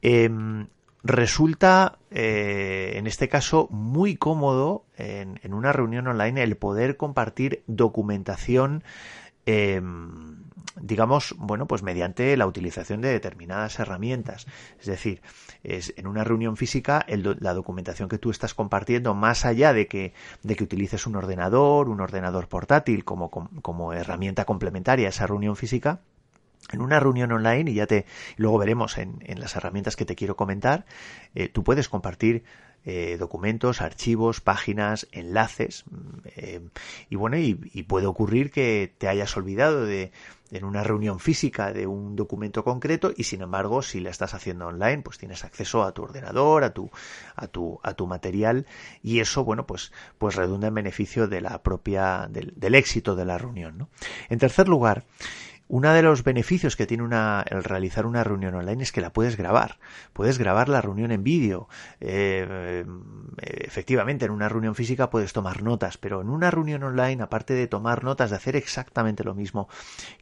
em, 0.00 0.66
resulta 1.04 1.98
eh, 2.10 2.92
en 2.94 3.06
este 3.06 3.28
caso 3.28 3.68
muy 3.70 4.16
cómodo 4.16 4.86
en, 4.96 5.38
una 5.52 5.72
reunión 5.72 6.06
online 6.06 6.42
el 6.42 6.56
poder 6.56 6.96
compartir 6.96 7.62
documentación 7.66 8.82
em, 9.46 10.44
digamos, 10.80 11.34
bueno, 11.38 11.66
pues 11.66 11.82
mediante 11.82 12.36
la 12.36 12.46
utilización 12.46 13.00
de 13.00 13.08
determinadas 13.08 13.78
herramientas. 13.78 14.46
Es 14.80 14.86
decir, 14.86 15.22
es 15.62 15.94
en 15.96 16.06
una 16.06 16.24
reunión 16.24 16.56
física 16.56 17.06
la 17.08 17.54
documentación 17.54 18.08
que 18.08 18.18
tú 18.18 18.30
estás 18.30 18.54
compartiendo, 18.54 19.14
más 19.14 19.44
allá 19.44 19.72
de 19.72 19.86
que, 19.86 20.12
de 20.42 20.56
que 20.56 20.64
utilices 20.64 21.06
un 21.06 21.16
ordenador, 21.16 21.88
un 21.88 22.00
ordenador 22.00 22.48
portátil 22.48 23.04
como, 23.04 23.30
como 23.30 23.92
herramienta 23.92 24.44
complementaria 24.44 25.06
a 25.06 25.10
esa 25.10 25.26
reunión 25.26 25.56
física, 25.56 26.00
en 26.72 26.80
una 26.80 26.98
reunión 26.98 27.30
online, 27.32 27.70
y 27.70 27.74
ya 27.74 27.86
te, 27.86 28.06
luego 28.36 28.58
veremos 28.58 28.98
en, 28.98 29.20
las 29.38 29.54
herramientas 29.56 29.96
que 29.96 30.04
te 30.06 30.16
quiero 30.16 30.36
comentar, 30.36 30.86
eh, 31.34 31.48
tú 31.48 31.62
puedes 31.62 31.88
compartir 31.88 32.44
eh, 32.86 33.16
documentos, 33.18 33.80
archivos, 33.80 34.40
páginas, 34.40 35.08
enlaces, 35.10 35.84
mm, 35.90 36.18
eh, 36.36 36.60
y 37.08 37.16
bueno, 37.16 37.38
y, 37.38 37.54
puede 37.84 38.06
ocurrir 38.06 38.50
que 38.50 38.92
te 38.98 39.08
hayas 39.08 39.36
olvidado 39.36 39.84
de, 39.84 40.12
en 40.50 40.64
una 40.64 40.84
reunión 40.84 41.18
física 41.18 41.72
de 41.72 41.86
un 41.86 42.14
documento 42.16 42.62
concreto 42.62 43.12
y 43.16 43.24
sin 43.24 43.42
embargo 43.42 43.82
si 43.82 44.00
la 44.00 44.10
estás 44.10 44.34
haciendo 44.34 44.66
online 44.66 45.02
pues 45.02 45.18
tienes 45.18 45.44
acceso 45.44 45.82
a 45.82 45.92
tu 45.92 46.02
ordenador 46.02 46.64
a 46.64 46.72
tu 46.72 46.90
a 47.36 47.46
tu 47.46 47.80
a 47.82 47.94
tu 47.94 48.06
material 48.06 48.66
y 49.02 49.20
eso 49.20 49.44
bueno 49.44 49.66
pues 49.66 49.92
pues 50.18 50.36
redunda 50.36 50.68
en 50.68 50.74
beneficio 50.74 51.26
de 51.28 51.40
la 51.40 51.62
propia 51.62 52.28
del, 52.30 52.52
del 52.56 52.74
éxito 52.74 53.16
de 53.16 53.24
la 53.24 53.38
reunión 53.38 53.78
¿no? 53.78 53.88
en 54.28 54.38
tercer 54.38 54.68
lugar 54.68 55.04
uno 55.68 55.92
de 55.92 56.02
los 56.02 56.24
beneficios 56.24 56.76
que 56.76 56.86
tiene 56.86 57.02
una, 57.02 57.44
el 57.48 57.64
realizar 57.64 58.06
una 58.06 58.22
reunión 58.22 58.54
online 58.54 58.82
es 58.82 58.92
que 58.92 59.00
la 59.00 59.12
puedes 59.12 59.36
grabar. 59.36 59.78
Puedes 60.12 60.38
grabar 60.38 60.68
la 60.68 60.82
reunión 60.82 61.10
en 61.10 61.24
vídeo. 61.24 61.68
Eh, 62.00 62.84
efectivamente, 63.42 64.26
en 64.26 64.30
una 64.30 64.48
reunión 64.48 64.74
física 64.74 65.10
puedes 65.10 65.32
tomar 65.32 65.62
notas, 65.62 65.96
pero 65.96 66.20
en 66.20 66.28
una 66.28 66.50
reunión 66.50 66.82
online, 66.82 67.22
aparte 67.22 67.54
de 67.54 67.66
tomar 67.66 68.04
notas, 68.04 68.30
de 68.30 68.36
hacer 68.36 68.56
exactamente 68.56 69.24
lo 69.24 69.34
mismo 69.34 69.68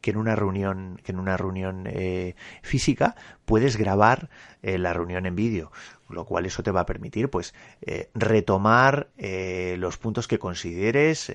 que 0.00 0.12
en 0.12 0.16
una 0.16 0.36
reunión, 0.36 1.00
que 1.02 1.12
en 1.12 1.18
una 1.18 1.36
reunión 1.36 1.84
eh, 1.86 2.36
física, 2.62 3.16
puedes 3.52 3.76
grabar 3.76 4.30
eh, 4.62 4.78
la 4.78 4.94
reunión 4.94 5.26
en 5.26 5.36
vídeo 5.36 5.70
lo 6.08 6.24
cual 6.24 6.46
eso 6.46 6.62
te 6.62 6.70
va 6.70 6.80
a 6.80 6.86
permitir 6.86 7.28
pues 7.28 7.52
eh, 7.82 8.08
retomar 8.14 9.08
eh, 9.18 9.76
los 9.78 9.98
puntos 9.98 10.26
que 10.26 10.38
consideres 10.38 11.30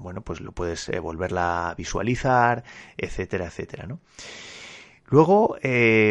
bueno 0.00 0.20
pues 0.20 0.42
lo 0.42 0.52
puedes 0.52 0.90
volverla 1.00 1.70
a 1.70 1.74
visualizar 1.74 2.62
etcétera 2.98 3.46
etcétera 3.46 3.86
¿no? 3.86 4.00
Luego, 5.06 5.56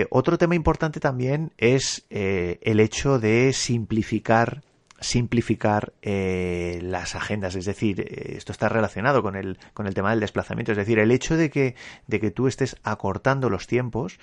otro 0.10 0.40
tema 0.40 0.56
importante 0.56 1.00
también 1.00 1.52
es 1.60 2.08
el 2.10 2.80
hecho 2.80 3.20
de 3.20 3.54
simplificar 3.54 4.64
simplificar 5.00 5.94
las 6.02 7.16
agendas, 7.16 7.56
es 7.56 7.66
decir, 7.66 8.06
esto 8.36 8.52
está 8.52 8.70
relacionado 8.70 9.22
con 9.22 9.36
el, 9.36 9.58
con 9.74 9.88
el 9.88 9.94
tema 9.94 10.12
del 10.12 10.20
desplazamiento, 10.20 10.72
es 10.72 10.78
decir, 10.78 11.00
el 11.00 11.12
hecho 11.12 11.38
de 11.38 11.50
que, 11.50 11.76
de 12.08 12.20
que 12.20 12.32
tú 12.32 12.48
estés 12.48 12.78
acortando 12.84 13.50
los 13.50 13.68
tiempos, 13.68 14.20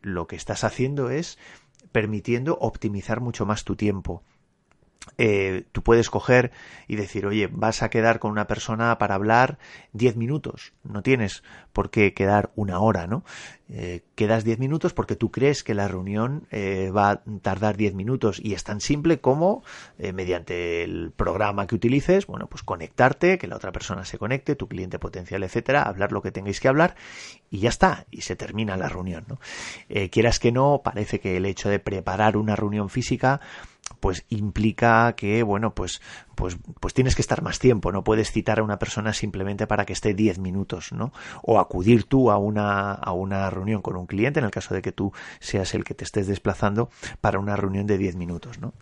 lo 0.00 0.26
que 0.26 0.36
estás 0.36 0.64
haciendo 0.64 1.10
es 1.10 1.38
permitiendo 1.92 2.56
optimizar 2.58 3.20
mucho 3.20 3.46
más 3.46 3.64
tu 3.64 3.76
tiempo. 3.76 4.22
Eh, 5.18 5.64
tú 5.72 5.82
puedes 5.82 6.10
coger 6.10 6.52
y 6.86 6.96
decir, 6.96 7.26
oye, 7.26 7.48
vas 7.50 7.82
a 7.82 7.90
quedar 7.90 8.18
con 8.18 8.30
una 8.30 8.46
persona 8.46 8.96
para 8.98 9.14
hablar 9.14 9.58
10 9.92 10.16
minutos. 10.16 10.72
No 10.84 11.02
tienes 11.02 11.42
por 11.72 11.90
qué 11.90 12.14
quedar 12.14 12.50
una 12.54 12.78
hora, 12.78 13.06
¿no? 13.06 13.24
Eh, 13.68 14.02
quedas 14.14 14.44
10 14.44 14.58
minutos 14.58 14.92
porque 14.92 15.16
tú 15.16 15.30
crees 15.30 15.64
que 15.64 15.74
la 15.74 15.88
reunión 15.88 16.46
eh, 16.50 16.90
va 16.94 17.10
a 17.10 17.22
tardar 17.40 17.76
10 17.76 17.94
minutos 17.94 18.40
y 18.42 18.52
es 18.54 18.64
tan 18.64 18.80
simple 18.80 19.20
como 19.20 19.62
mediante 19.98 20.82
el 20.82 21.12
programa 21.14 21.66
que 21.66 21.74
utilices, 21.74 22.26
bueno, 22.26 22.48
pues 22.48 22.62
conectarte, 22.62 23.38
que 23.38 23.46
la 23.46 23.56
otra 23.56 23.72
persona 23.72 24.04
se 24.04 24.18
conecte, 24.18 24.56
tu 24.56 24.68
cliente 24.68 24.98
potencial, 24.98 25.42
etcétera, 25.42 25.82
hablar 25.82 26.12
lo 26.12 26.22
que 26.22 26.32
tengáis 26.32 26.60
que 26.60 26.68
hablar 26.68 26.96
y 27.50 27.60
ya 27.60 27.68
está, 27.68 28.06
y 28.10 28.22
se 28.22 28.34
termina 28.36 28.76
la 28.76 28.88
reunión, 28.88 29.24
¿no? 29.28 29.38
quieras 30.10 30.40
que 30.40 30.52
no, 30.52 30.82
parece 30.82 31.20
que 31.20 31.36
el 31.36 31.46
hecho 31.46 31.68
de 31.68 31.78
preparar 31.78 32.36
una 32.36 32.56
reunión 32.56 32.88
física 32.88 33.40
pues 34.02 34.24
implica 34.30 35.14
que, 35.14 35.44
bueno, 35.44 35.76
pues, 35.76 36.02
pues, 36.34 36.58
pues 36.80 36.92
tienes 36.92 37.14
que 37.14 37.22
estar 37.22 37.40
más 37.40 37.60
tiempo, 37.60 37.92
no 37.92 38.02
puedes 38.02 38.32
citar 38.32 38.58
a 38.58 38.64
una 38.64 38.80
persona 38.80 39.12
simplemente 39.12 39.68
para 39.68 39.86
que 39.86 39.92
esté 39.92 40.12
10 40.12 40.40
minutos, 40.40 40.90
¿no? 40.90 41.12
O 41.40 41.60
acudir 41.60 42.02
tú 42.02 42.32
a 42.32 42.36
una, 42.36 42.94
a 42.94 43.12
una 43.12 43.48
reunión 43.48 43.80
con 43.80 43.94
un 43.94 44.06
cliente, 44.06 44.40
en 44.40 44.44
el 44.44 44.50
caso 44.50 44.74
de 44.74 44.82
que 44.82 44.90
tú 44.90 45.12
seas 45.38 45.72
el 45.74 45.84
que 45.84 45.94
te 45.94 46.02
estés 46.02 46.26
desplazando 46.26 46.90
para 47.20 47.38
una 47.38 47.54
reunión 47.54 47.86
de 47.86 47.96
10 47.96 48.16
minutos, 48.16 48.58
¿no? 48.58 48.74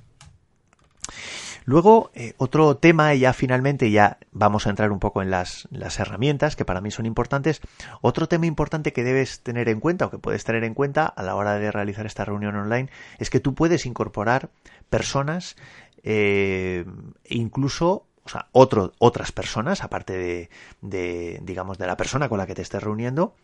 Luego, 1.71 2.11
eh, 2.15 2.35
otro 2.37 2.79
tema, 2.79 3.15
y 3.15 3.21
ya 3.21 3.33
finalmente 3.33 3.93
ya 3.93 4.19
vamos 4.33 4.67
a 4.67 4.71
entrar 4.71 4.91
un 4.91 4.99
poco 4.99 5.23
en 5.23 5.31
las, 5.31 5.69
las, 5.71 6.00
herramientas 6.00 6.57
que 6.57 6.65
para 6.65 6.81
mí 6.81 6.91
son 6.91 7.07
importantes. 7.07 7.61
Otro 8.00 8.27
tema 8.27 8.47
importante 8.47 8.93
que 8.93 9.05
debes 9.05 9.45
tener 9.45 9.69
en 9.69 9.79
cuenta 9.79 10.07
o 10.07 10.11
que 10.11 10.19
puedes 10.19 10.43
tener 10.43 10.65
en 10.65 10.75
cuenta 10.75 11.07
a 11.07 11.23
la 11.23 11.37
hora 11.37 11.61
de 11.61 11.71
realizar 11.71 12.07
esta 12.07 12.25
reunión 12.25 12.57
online 12.57 12.91
es 13.21 13.31
que 13.31 13.39
tú 13.39 13.55
puedes 13.55 13.87
incorporar 13.87 14.50
personas, 14.89 15.55
eh, 16.03 16.87
incluso 17.29 18.05
o 18.25 18.29
sea, 18.29 18.49
otras 18.50 19.31
personas, 19.31 19.85
aparte 19.85 20.15
de, 20.15 20.50
de, 20.81 21.39
digamos, 21.45 21.79
de 21.79 21.87
la 21.87 21.97
persona 21.97 22.29
con 22.29 22.39
la 22.39 22.49
que 22.49 22.57
te 22.57 22.62
estés 22.62 22.83
reuniendo, 22.83 23.37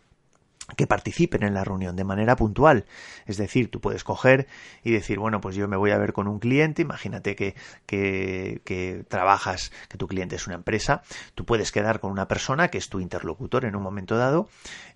que 0.75 0.87
participen 0.87 1.43
en 1.43 1.53
la 1.53 1.63
reunión 1.63 1.95
de 1.95 2.03
manera 2.03 2.35
puntual. 2.35 2.85
Es 3.25 3.37
decir, 3.37 3.71
tú 3.71 3.79
puedes 3.79 4.03
coger 4.03 4.47
y 4.83 4.91
decir, 4.91 5.19
bueno, 5.19 5.39
pues 5.39 5.55
yo 5.55 5.67
me 5.67 5.77
voy 5.77 5.91
a 5.91 5.97
ver 5.97 6.13
con 6.13 6.27
un 6.27 6.39
cliente, 6.39 6.81
imagínate 6.81 7.35
que, 7.35 7.55
que, 7.85 9.05
trabajas, 9.07 9.71
que 9.87 9.97
tu 9.97 10.07
cliente 10.07 10.35
es 10.35 10.45
una 10.47 10.55
empresa, 10.55 11.03
tú 11.35 11.45
puedes 11.45 11.71
quedar 11.71 11.99
con 11.99 12.11
una 12.11 12.27
persona 12.27 12.67
que 12.67 12.77
es 12.77 12.89
tu 12.89 12.99
interlocutor 12.99 13.65
en 13.65 13.75
un 13.75 13.83
momento 13.83 14.17
dado 14.17 14.49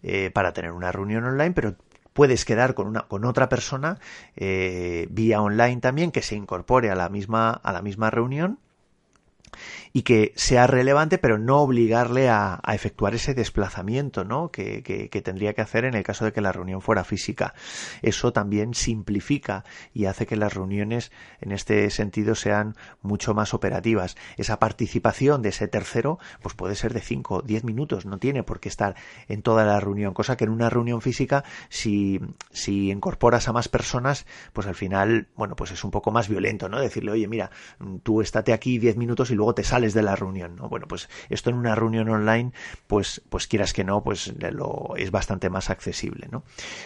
eh, 0.03 0.29
para 0.31 0.53
tener 0.53 0.71
una 0.71 0.91
reunión 0.91 1.23
online, 1.23 1.53
pero 1.53 1.75
puedes 2.13 2.43
quedar 2.43 2.73
con 2.73 2.87
una 2.87 3.03
con 3.03 3.23
otra 3.23 3.47
persona 3.47 3.97
eh, 4.35 5.07
vía 5.11 5.41
online 5.41 5.79
también 5.79 6.11
que 6.11 6.21
se 6.21 6.35
incorpore 6.35 6.91
a 6.91 6.95
la 6.95 7.07
misma 7.07 7.51
a 7.51 7.71
la 7.71 7.81
misma 7.81 8.09
reunión 8.09 8.59
y 9.93 10.03
que 10.03 10.33
sea 10.35 10.67
relevante, 10.67 11.17
pero 11.17 11.37
no 11.37 11.59
obligarle 11.61 12.29
a, 12.29 12.59
efectuar 12.71 13.13
ese 13.13 13.33
desplazamiento 13.33 14.23
¿no? 14.23 14.49
Que, 14.49 14.81
que, 14.83 15.21
tendría 15.21 15.53
que 15.53 15.61
hacer 15.61 15.85
en 15.85 15.93
el 15.93 16.03
caso 16.03 16.25
de 16.25 16.31
que 16.31 16.41
la 16.41 16.51
reunión 16.51 16.81
fuera 16.81 17.03
física. 17.03 17.53
Eso 18.01 18.33
también 18.33 18.73
simplifica 18.73 19.63
y 19.93 20.05
hace 20.05 20.25
que 20.25 20.35
las 20.35 20.53
reuniones 20.53 21.11
en 21.41 21.51
este 21.51 21.89
sentido 21.89 22.35
sean 22.35 22.75
mucho 23.01 23.33
más 23.33 23.53
operativas. 23.53 24.15
Esa 24.37 24.59
participación 24.59 25.41
de 25.41 25.49
ese 25.49 25.67
tercero 25.67 26.19
pues 26.41 26.55
puede 26.55 26.75
ser 26.75 26.93
de 26.93 27.01
5 27.01 27.35
o 27.35 27.41
10 27.41 27.63
minutos, 27.63 28.05
no 28.05 28.17
tiene 28.17 28.43
por 28.43 28.59
qué 28.59 28.69
estar 28.69 28.95
en 29.27 29.41
toda 29.41 29.65
la 29.65 29.79
reunión, 29.79 30.13
cosa 30.13 30.37
que 30.37 30.45
en 30.45 30.51
una 30.51 30.69
reunión 30.69 31.01
física 31.01 31.43
si, 31.69 32.19
si 32.51 32.89
incorporas 32.89 33.47
a 33.47 33.53
más 33.53 33.67
personas, 33.67 34.25
pues 34.53 34.67
al 34.67 34.75
final, 34.75 35.27
bueno, 35.35 35.55
pues 35.55 35.71
es 35.71 35.83
un 35.83 35.91
poco 35.91 36.11
más 36.11 36.27
violento, 36.27 36.69
¿no? 36.69 36.79
Decirle, 36.79 37.11
oye, 37.11 37.27
mira, 37.27 37.51
tú 38.03 38.21
estate 38.21 38.53
aquí 38.53 38.77
10 38.77 38.97
minutos 38.97 39.31
y 39.31 39.35
luego 39.41 39.55
te 39.55 39.63
sales 39.63 39.95
de 39.95 40.03
la 40.03 40.15
reunión, 40.15 40.55
¿no? 40.55 40.69
Bueno, 40.69 40.87
pues 40.87 41.09
esto 41.29 41.49
en 41.49 41.55
una 41.55 41.73
reunión 41.73 42.07
online, 42.09 42.51
pues, 42.85 43.23
pues 43.29 43.47
quieras 43.47 43.73
que 43.73 43.83
no, 43.83 44.03
pues 44.03 44.31
lo, 44.37 44.93
es 44.97 45.09
bastante 45.09 45.49
más 45.49 45.71
accesible, 45.71 46.27
¿no? 46.31 46.43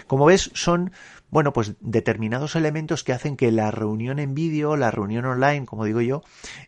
Como 0.07 0.23
ves, 0.23 0.51
son, 0.53 0.93
bueno, 1.29 1.51
pues 1.51 1.73
determinados 1.81 2.55
elementos 2.55 3.03
que 3.03 3.11
hacen 3.11 3.35
que 3.35 3.51
la 3.51 3.71
reunión 3.71 4.19
en 4.19 4.35
vídeo, 4.35 4.77
la 4.77 4.89
reunión 4.89 5.25
online, 5.25 5.65
como 5.65 5.83
digo 5.83 5.99
yo, 5.99 6.23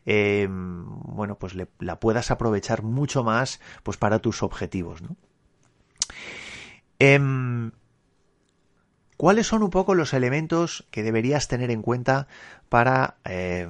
em, 0.06 0.84
bueno, 1.04 1.38
pues 1.40 1.54
la 1.80 2.00
puedas 2.02 2.32
aprovechar 2.32 2.84
mucho 2.84 3.24
más, 3.24 3.62
pues 3.84 3.96
para 3.96 4.20
tus 4.20 4.44
objetivos, 4.44 5.02
¿no? 5.02 5.16
Em, 7.00 7.72
¿Cuáles 9.18 9.48
son 9.48 9.64
un 9.64 9.72
poco 9.72 9.96
los 9.96 10.14
elementos 10.14 10.86
que 10.92 11.02
deberías 11.02 11.48
tener 11.48 11.72
en 11.72 11.82
cuenta 11.82 12.28
para, 12.70 13.16
eh, 13.26 13.68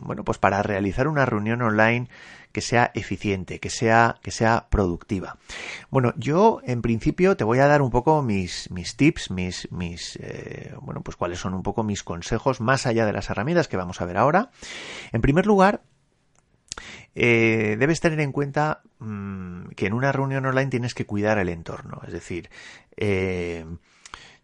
bueno, 0.00 0.24
pues 0.24 0.38
para 0.38 0.62
realizar 0.62 1.06
una 1.06 1.26
reunión 1.26 1.60
online 1.60 2.08
que 2.50 2.62
sea 2.62 2.92
eficiente, 2.94 3.60
que 3.60 3.68
sea, 3.68 4.16
que 4.22 4.30
sea 4.30 4.68
productiva? 4.70 5.36
Bueno, 5.90 6.14
yo 6.16 6.60
en 6.64 6.80
principio 6.80 7.36
te 7.36 7.44
voy 7.44 7.58
a 7.58 7.66
dar 7.66 7.82
un 7.82 7.90
poco 7.90 8.22
mis, 8.22 8.70
mis 8.70 8.96
tips, 8.96 9.30
mis, 9.30 9.70
mis, 9.70 10.16
eh, 10.16 10.74
bueno, 10.80 11.02
pues 11.02 11.18
cuáles 11.18 11.40
son 11.40 11.52
un 11.52 11.62
poco 11.62 11.82
mis 11.82 12.02
consejos 12.02 12.62
más 12.62 12.86
allá 12.86 13.04
de 13.04 13.12
las 13.12 13.28
herramientas 13.28 13.68
que 13.68 13.76
vamos 13.76 14.00
a 14.00 14.06
ver 14.06 14.16
ahora. 14.16 14.50
En 15.12 15.20
primer 15.20 15.44
lugar, 15.44 15.82
eh, 17.14 17.76
debes 17.78 18.00
tener 18.00 18.20
en 18.20 18.32
cuenta 18.32 18.80
mm, 18.98 19.68
que 19.76 19.88
en 19.88 19.92
una 19.92 20.10
reunión 20.10 20.46
online 20.46 20.70
tienes 20.70 20.94
que 20.94 21.04
cuidar 21.04 21.36
el 21.36 21.50
entorno, 21.50 22.00
es 22.06 22.14
decir, 22.14 22.48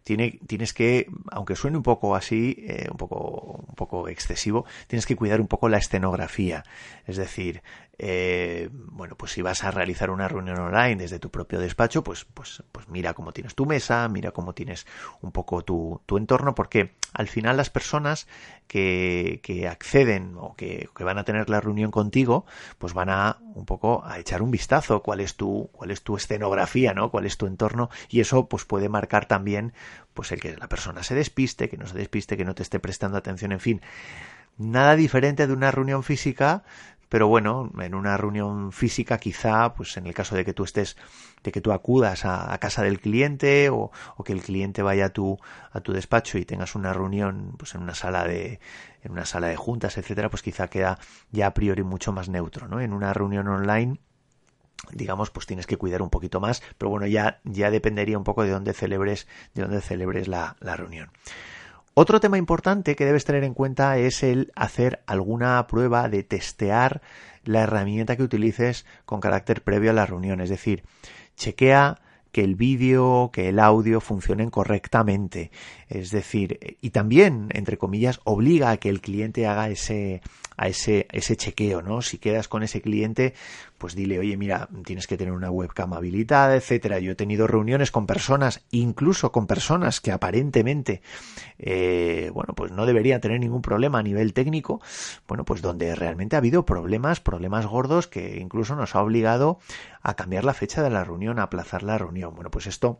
tiene, 0.03 0.39
tienes 0.47 0.73
que, 0.73 1.07
aunque 1.31 1.55
suene 1.55 1.77
un 1.77 1.83
poco 1.83 2.15
así, 2.15 2.55
eh, 2.67 2.87
un 2.91 2.97
poco, 2.97 3.63
un 3.67 3.75
poco 3.75 4.07
excesivo, 4.07 4.65
tienes 4.87 5.05
que 5.05 5.15
cuidar 5.15 5.41
un 5.41 5.47
poco 5.47 5.69
la 5.69 5.77
escenografía. 5.77 6.63
Es 7.05 7.17
decir, 7.17 7.61
eh, 8.05 8.67
bueno, 8.73 9.15
pues 9.15 9.31
si 9.31 9.41
vas 9.41 9.63
a 9.63 9.71
realizar 9.71 10.09
una 10.09 10.27
reunión 10.27 10.59
online 10.59 10.97
desde 10.97 11.19
tu 11.19 11.31
propio 11.31 11.57
despacho, 11.57 12.03
pues, 12.03 12.25
pues, 12.25 12.61
pues 12.73 12.89
mira 12.89 13.13
cómo 13.13 13.31
tienes 13.31 13.55
tu 13.55 13.65
mesa, 13.65 14.09
mira 14.09 14.31
cómo 14.31 14.53
tienes 14.53 14.85
un 15.21 15.31
poco 15.31 15.61
tu, 15.61 16.01
tu 16.05 16.17
entorno, 16.17 16.53
porque 16.53 16.95
al 17.13 17.29
final 17.29 17.55
las 17.55 17.69
personas 17.69 18.27
que, 18.67 19.39
que 19.41 19.69
acceden 19.69 20.35
o 20.37 20.53
que, 20.53 20.89
que, 20.93 21.03
van 21.05 21.17
a 21.17 21.23
tener 21.23 21.49
la 21.49 21.61
reunión 21.61 21.91
contigo, 21.91 22.45
pues 22.77 22.93
van 22.93 23.09
a 23.09 23.37
un 23.55 23.65
poco 23.65 24.03
a 24.03 24.19
echar 24.19 24.41
un 24.41 24.51
vistazo 24.51 25.01
cuál 25.01 25.21
es 25.21 25.37
tu, 25.37 25.69
cuál 25.71 25.89
es 25.89 26.01
tu 26.03 26.17
escenografía, 26.17 26.93
¿no? 26.93 27.09
Cuál 27.09 27.25
es 27.25 27.37
tu 27.37 27.45
entorno, 27.45 27.89
y 28.09 28.19
eso 28.19 28.49
pues 28.49 28.65
puede 28.65 28.89
marcar 28.89 29.27
también 29.27 29.71
pues 30.13 30.33
el 30.33 30.41
que 30.41 30.57
la 30.57 30.67
persona 30.67 31.03
se 31.03 31.15
despiste, 31.15 31.69
que 31.69 31.77
no 31.77 31.87
se 31.87 31.97
despiste, 31.97 32.35
que 32.35 32.43
no 32.43 32.53
te 32.53 32.63
esté 32.63 32.81
prestando 32.81 33.17
atención, 33.17 33.53
en 33.53 33.61
fin. 33.61 33.81
Nada 34.57 34.95
diferente 34.95 35.47
de 35.47 35.53
una 35.53 35.71
reunión 35.71 36.03
física 36.03 36.63
pero 37.13 37.27
bueno, 37.27 37.69
en 37.79 37.93
una 37.93 38.17
reunión 38.17 38.71
física 38.71 39.19
quizá, 39.19 39.75
pues 39.75 39.97
en 39.97 40.07
el 40.07 40.15
caso 40.15 40.35
de 40.35 40.43
que 40.43 40.53
tú 40.53 40.63
estés, 40.63 40.97
de 41.43 41.51
que 41.51 41.61
tú 41.61 41.71
acudas 41.71 42.25
a, 42.25 42.57
casa 42.57 42.81
del 42.81 42.99
cliente 42.99 43.69
o, 43.69 43.91
que 44.25 44.33
el 44.33 44.41
cliente 44.41 44.81
vaya 44.81 45.05
a 45.05 45.09
tu, 45.09 45.37
a 45.71 45.79
tu 45.81 45.93
despacho 45.93 46.39
y 46.39 46.45
tengas 46.45 46.73
una 46.73 46.91
reunión 46.91 47.53
pues 47.55 47.75
en 47.75 47.83
una 47.83 47.93
sala 47.93 48.23
de, 48.23 48.59
en 49.03 49.11
una 49.11 49.25
sala 49.25 49.45
de 49.45 49.55
juntas, 49.55 49.99
etcétera, 49.99 50.31
pues 50.31 50.41
quizá 50.41 50.71
queda 50.71 50.97
ya 51.29 51.45
a 51.45 51.53
priori 51.53 51.83
mucho 51.83 52.13
más 52.13 52.29
neutro, 52.29 52.67
¿no? 52.67 52.81
En 52.81 52.93
una 52.93 53.13
reunión 53.13 53.47
online 53.47 53.99
digamos, 54.91 55.29
pues 55.29 55.45
tienes 55.45 55.67
que 55.67 55.77
cuidar 55.77 56.01
un 56.01 56.09
poquito 56.09 56.39
más, 56.39 56.63
pero 56.79 56.89
bueno, 56.89 57.05
ya, 57.05 57.41
ya 57.43 57.69
dependería 57.69 58.17
un 58.17 58.23
poco 58.23 58.41
de 58.41 58.49
dónde 58.49 58.73
celebres, 58.73 59.27
de 59.53 59.61
dónde 59.61 59.81
celebres 59.81 60.27
la, 60.27 60.55
la 60.61 60.75
reunión. 60.75 61.11
Otro 61.95 62.19
tema 62.19 62.39
importante 62.39 62.95
que 62.95 63.05
debes 63.05 63.23
tener 63.23 63.43
en 63.43 63.53
cuenta 63.53 63.99
es 63.99 64.23
el 64.23 64.51
hacer 64.55 65.03
alguna 65.05 65.67
prueba 65.67 66.09
de 66.09 66.23
testear 66.23 67.03
la 67.43 67.61
herramienta 67.61 68.15
que 68.17 68.23
utilices 68.23 68.85
con 69.05 69.21
carácter 69.21 69.63
previo 69.63 69.91
a 69.91 69.93
la 69.93 70.07
reunión. 70.07 70.41
Es 70.41 70.49
decir, 70.49 70.83
chequea 71.35 71.99
que 72.31 72.43
el 72.43 72.55
vídeo, 72.55 73.29
que 73.31 73.49
el 73.49 73.59
audio 73.59 74.01
funcionen 74.01 74.49
correctamente. 74.49 75.51
Es 75.93 76.09
decir, 76.09 76.77
y 76.81 76.89
también, 76.89 77.49
entre 77.51 77.77
comillas, 77.77 78.19
obliga 78.23 78.71
a 78.71 78.77
que 78.77 78.89
el 78.89 78.99
cliente 78.99 79.45
haga 79.45 79.69
ese, 79.69 80.23
a 80.57 80.67
ese, 80.67 81.05
ese 81.11 81.37
chequeo, 81.37 81.83
¿no? 81.83 82.01
Si 82.01 82.17
quedas 82.17 82.47
con 82.47 82.63
ese 82.63 82.81
cliente, 82.81 83.35
pues 83.77 83.93
dile, 83.93 84.17
oye, 84.17 84.35
mira, 84.35 84.67
tienes 84.85 85.05
que 85.05 85.17
tener 85.17 85.33
una 85.33 85.51
webcam 85.51 85.93
habilitada, 85.93 86.55
etcétera. 86.55 86.97
Yo 86.97 87.11
he 87.11 87.15
tenido 87.15 87.45
reuniones 87.45 87.91
con 87.91 88.07
personas, 88.07 88.65
incluso 88.71 89.31
con 89.31 89.45
personas 89.45 90.01
que 90.01 90.11
aparentemente, 90.11 91.03
eh, 91.59 92.31
bueno, 92.33 92.55
pues 92.55 92.71
no 92.71 92.87
deberían 92.87 93.21
tener 93.21 93.39
ningún 93.39 93.61
problema 93.61 93.99
a 93.99 94.03
nivel 94.03 94.33
técnico, 94.33 94.81
bueno, 95.27 95.45
pues 95.45 95.61
donde 95.61 95.93
realmente 95.93 96.35
ha 96.35 96.39
habido 96.39 96.65
problemas, 96.65 97.19
problemas 97.19 97.67
gordos 97.67 98.07
que 98.07 98.39
incluso 98.39 98.75
nos 98.75 98.95
ha 98.95 99.03
obligado 99.03 99.59
a 100.01 100.15
cambiar 100.15 100.43
la 100.43 100.55
fecha 100.55 100.81
de 100.81 100.89
la 100.89 101.03
reunión, 101.03 101.37
a 101.37 101.43
aplazar 101.43 101.83
la 101.83 101.99
reunión. 101.99 102.33
Bueno, 102.33 102.49
pues 102.49 102.65
esto 102.65 102.99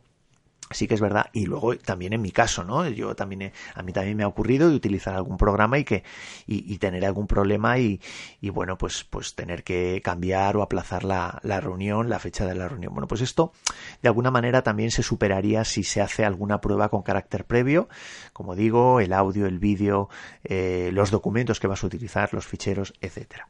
sí 0.72 0.88
que 0.88 0.94
es 0.94 1.02
verdad. 1.02 1.28
Y 1.34 1.46
luego 1.46 1.76
también 1.78 2.14
en 2.14 2.22
mi 2.22 2.32
caso 2.32 2.64
no 2.64 2.88
yo 2.88 3.16
también 3.16 3.52
a 3.76 3.84
mí 3.84 3.94
también 3.94 4.18
me 4.18 4.24
ha 4.24 4.28
ocurrido 4.28 4.70
de 4.70 4.76
utilizar 4.76 5.16
algún 5.16 5.38
programa 5.38 5.78
y 5.78 5.84
que 5.84 6.04
y, 6.48 6.78
tener 6.78 7.06
algún 7.06 7.28
problema 7.28 7.78
y, 7.78 8.02
y, 8.42 8.50
bueno 8.50 8.78
pues 8.78 9.04
pues 9.04 9.36
tener 9.36 9.64
que 9.64 10.02
cambiar 10.04 10.58
o 10.58 10.62
aplazar 10.62 11.04
la, 11.04 11.40
la, 11.44 11.60
reunión 11.60 12.10
la 12.10 12.20
fecha 12.20 12.46
de 12.46 12.56
la 12.56 12.68
reunión. 12.68 12.94
Bueno 12.94 13.08
pues 13.08 13.22
esto 13.22 13.54
de 14.02 14.10
alguna 14.10 14.32
manera 14.32 14.64
también 14.64 14.92
se 14.92 15.04
superaría 15.04 15.64
si 15.64 15.84
se 15.84 16.02
hace 16.02 16.26
alguna 16.26 16.62
prueba 16.62 16.90
con 16.90 17.04
carácter 17.04 17.46
previo. 17.46 17.88
Como 18.34 18.56
digo 18.56 19.00
el 19.00 19.14
audio 19.14 19.46
el 19.46 19.60
vídeo 19.60 20.10
eh, 20.44 20.90
los 20.94 21.12
documentos 21.12 21.60
que 21.60 21.68
vas 21.68 21.84
a 21.84 21.88
utilizar 21.88 22.34
los 22.34 22.46
ficheros 22.46 22.94
etcétera. 23.02 23.48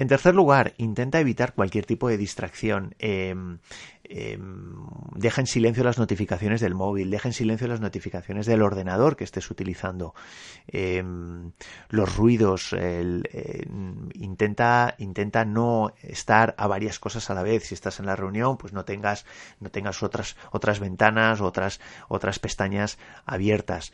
En 0.00 0.08
tercer 0.08 0.34
lugar, 0.34 0.72
intenta 0.78 1.20
evitar 1.20 1.52
cualquier 1.52 1.84
tipo 1.84 2.08
de 2.08 2.16
distracción. 2.16 2.94
Em, 2.98 3.58
em, 4.12 4.74
deja 5.14 5.40
en 5.40 5.46
silencio 5.46 5.84
las 5.84 5.98
notificaciones 5.98 6.60
del 6.60 6.74
móvil, 6.74 7.10
deja 7.10 7.28
en 7.28 7.32
silencio 7.32 7.68
las 7.68 7.80
notificaciones 7.80 8.44
del 8.44 8.62
ordenador 8.62 9.16
que 9.16 9.22
estés 9.22 9.48
utilizando, 9.50 10.14
em, 10.66 11.52
los 11.88 12.16
ruidos, 12.16 12.74
intenta, 14.14 14.94
intenta 14.98 15.44
no 15.44 15.94
estar 16.02 16.54
a 16.58 16.66
varias 16.66 16.98
cosas 16.98 17.30
a 17.30 17.34
la 17.34 17.44
vez. 17.44 17.64
Si 17.66 17.74
estás 17.74 18.00
en 18.00 18.06
la 18.06 18.16
reunión, 18.16 18.56
pues 18.56 18.72
no 18.72 18.84
tengas, 18.84 19.26
no 19.60 19.70
tengas 19.70 20.02
otras, 20.02 20.36
otras 20.50 20.80
ventanas, 20.80 21.40
otras, 21.40 21.80
otras 22.08 22.40
pestañas 22.40 22.98
abiertas. 23.24 23.92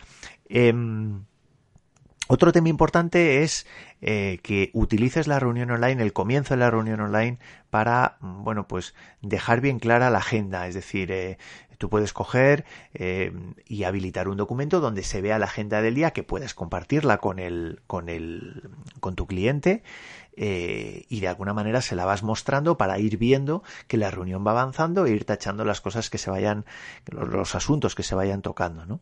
Otro 2.28 2.50
tema 2.50 2.68
importante 2.68 3.44
es 3.44 3.66
eh, 4.00 4.40
que 4.42 4.70
utilices 4.72 5.28
la 5.28 5.38
reunión 5.38 5.70
online, 5.70 6.02
el 6.02 6.12
comienzo 6.12 6.54
de 6.54 6.60
la 6.60 6.70
reunión 6.70 7.00
online, 7.00 7.38
para, 7.70 8.16
mm, 8.20 8.42
bueno, 8.42 8.66
pues 8.66 8.94
dejar 9.22 9.60
bien 9.60 9.78
clara 9.78 10.10
la 10.10 10.18
agenda. 10.18 10.66
Es 10.66 10.74
decir, 10.74 11.12
eh, 11.12 11.38
tú 11.78 11.88
puedes 11.88 12.12
coger 12.12 12.64
eh, 12.94 13.32
y 13.66 13.84
habilitar 13.84 14.28
un 14.28 14.38
documento 14.38 14.80
donde 14.80 15.04
se 15.04 15.20
vea 15.20 15.38
la 15.38 15.46
agenda 15.46 15.82
del 15.82 15.94
día, 15.94 16.10
que 16.10 16.24
puedes 16.24 16.52
compartirla 16.52 17.18
con 17.18 17.38
el, 17.38 17.80
con 17.86 18.08
el, 18.08 18.70
con 18.98 19.14
tu 19.14 19.26
cliente. 19.26 19.82
y 20.36 21.20
de 21.20 21.28
alguna 21.28 21.54
manera 21.54 21.80
se 21.80 21.96
la 21.96 22.04
vas 22.04 22.22
mostrando 22.22 22.76
para 22.76 22.98
ir 22.98 23.16
viendo 23.16 23.62
que 23.88 23.96
la 23.96 24.10
reunión 24.10 24.44
va 24.46 24.50
avanzando 24.50 25.06
e 25.06 25.12
ir 25.12 25.24
tachando 25.24 25.64
las 25.64 25.80
cosas 25.80 26.10
que 26.10 26.18
se 26.18 26.30
vayan, 26.30 26.66
los, 27.06 27.28
los 27.28 27.54
asuntos 27.54 27.94
que 27.94 28.02
se 28.02 28.14
vayan 28.14 28.42
tocando, 28.42 28.84
¿no? 28.84 29.00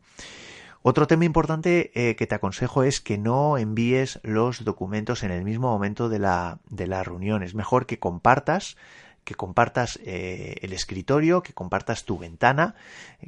Otro 0.86 1.06
tema 1.06 1.24
importante 1.24 1.92
eh, 1.94 2.14
que 2.14 2.26
te 2.26 2.34
aconsejo 2.34 2.82
es 2.82 3.00
que 3.00 3.16
no 3.16 3.56
envíes 3.56 4.20
los 4.22 4.64
documentos 4.64 5.22
en 5.22 5.30
el 5.30 5.42
mismo 5.42 5.68
momento 5.68 6.10
de 6.10 6.18
la, 6.18 6.58
de 6.68 6.86
la 6.86 7.02
reunión. 7.02 7.42
Es 7.42 7.54
mejor 7.54 7.86
que 7.86 7.98
compartas 7.98 8.76
que 9.24 9.34
compartas 9.34 9.98
eh, 10.04 10.56
el 10.60 10.74
escritorio, 10.74 11.42
que 11.42 11.54
compartas 11.54 12.04
tu 12.04 12.18
ventana, 12.18 12.74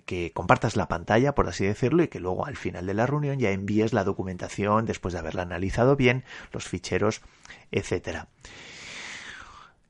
que 0.05 0.33
compartas 0.35 0.77
la 0.77 0.88
pantalla, 0.88 1.35
por 1.35 1.49
así 1.49 1.64
decirlo, 1.64 2.03
y 2.03 2.09
que 2.09 2.21
luego 2.21 2.45
al 2.45 2.59
final 2.59 2.85
de 2.85 2.92
la 2.92 3.07
reunión 3.07 3.38
ya 3.38 3.51
envíes 3.53 3.95
la 3.95 4.05
documentación 4.05 4.85
después 4.85 5.14
de 5.14 5.21
haberla 5.21 5.40
analizado 5.40 5.97
bien, 5.97 6.25
los 6.53 6.69
ficheros, 6.69 7.23
etcétera. 7.73 8.29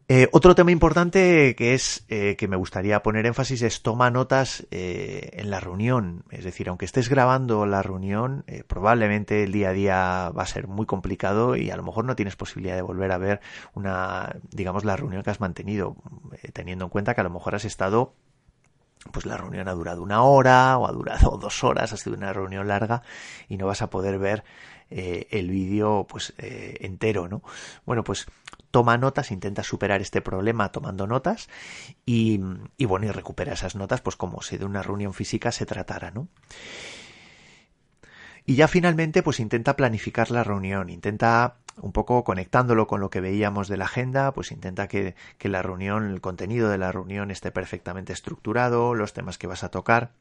Eh, 0.09 0.29
otro 0.31 0.55
tema 0.55 0.71
importante 0.71 1.57
que 1.57 1.75
es 1.75 2.05
eh, 2.09 2.37
que 2.39 2.47
me 2.47 2.55
gustaría 2.55 3.03
poner 3.03 3.27
énfasis 3.27 3.63
es 3.63 3.83
toma 3.83 4.09
notas 4.09 4.65
eh, 4.71 5.31
en 5.33 5.51
la 5.51 5.59
reunión. 5.59 6.23
Es 6.31 6.45
decir, 6.45 6.69
aunque 6.69 6.85
estés 6.85 7.09
grabando 7.09 7.67
la 7.67 7.83
reunión, 7.83 8.45
probablemente 8.69 9.43
el 9.43 9.51
día 9.51 9.71
a 9.71 9.73
día 9.73 10.31
va 10.31 10.45
a 10.45 10.47
ser 10.47 10.69
muy 10.69 10.87
complicado 10.87 11.57
y 11.57 11.71
a 11.71 11.77
lo 11.77 11.83
mejor 11.83 12.05
no 12.05 12.15
tienes 12.15 12.37
posibilidad 12.37 12.77
de 12.77 12.83
volver 12.83 13.11
a 13.11 13.19
ver 13.19 13.41
una, 13.75 14.37
digamos, 14.53 14.85
la 14.85 14.97
reunión 14.97 15.25
que 15.25 15.31
has 15.31 15.41
mantenido, 15.41 15.97
teniendo 16.53 16.85
en 16.85 16.91
cuenta 16.91 17.15
que 17.15 17.23
a 17.23 17.25
lo 17.25 17.31
mejor 17.31 17.57
has 17.57 17.65
estado 17.65 18.15
pues 19.13 19.25
la 19.25 19.37
reunión 19.37 19.69
ha 19.69 19.73
durado 19.73 20.03
una 20.03 20.23
hora 20.23 20.79
o 20.79 20.87
ha 20.87 20.93
durado 20.93 21.37
dos 21.41 21.65
horas, 21.65 21.93
ha 21.93 21.97
sido 21.97 22.17
una 22.17 22.33
reunión 22.33 22.69
larga 22.69 23.03
y 23.49 23.57
no 23.57 23.67
vas 23.67 23.83
a 23.83 23.91
poder 23.91 24.19
ver 24.19 24.45
el 24.89 25.51
vídeo 25.51 26.07
pues 26.09 26.33
entero, 26.39 27.27
¿no? 27.29 27.43
Bueno, 27.85 28.05
pues 28.05 28.29
toma 28.71 28.99
notas, 28.99 29.31
intenta 29.31 29.63
superar 29.63 30.01
este 30.01 30.21
problema 30.21 30.71
tomando 30.71 31.07
notas 31.07 31.49
y, 32.05 32.39
bueno, 32.87 33.07
y 33.07 33.11
recupera 33.11 33.55
esas 33.55 33.77
notas 33.77 34.01
pues 34.01 34.17
como 34.17 34.43
si 34.43 34.59
de 34.59 34.65
una 34.65 34.83
reunión 34.83 35.15
física 35.15 35.53
se 35.53 35.67
tratara, 35.67 36.11
¿no? 36.11 36.29
Y 38.49 38.55
ya 38.55 38.69
finalmente, 38.69 39.25
pues 39.25 39.41
intenta 39.41 39.75
planificar 39.75 40.31
la 40.31 40.45
reunión, 40.45 40.89
intenta 40.89 41.57
un 41.81 41.93
poco 41.93 42.23
conectándolo 42.23 42.87
con 42.87 43.01
lo 43.01 43.11
que 43.11 43.21
veíamos 43.21 43.67
de 43.67 43.77
la 43.77 43.87
agenda, 43.87 44.33
pues 44.33 44.53
intenta 44.53 44.87
que, 44.87 45.17
que, 45.37 45.49
la 45.49 45.63
reunión, 45.63 46.11
el 46.11 46.21
contenido 46.21 46.69
de 46.69 46.79
la 46.79 46.93
reunión 46.93 47.33
esté 47.33 47.51
perfectamente 47.51 48.13
estructurado, 48.13 48.95
los 48.95 49.13
temas 49.15 49.37
que 49.37 49.49
vas 49.49 49.65
a 49.65 49.71
tocar 49.71 50.13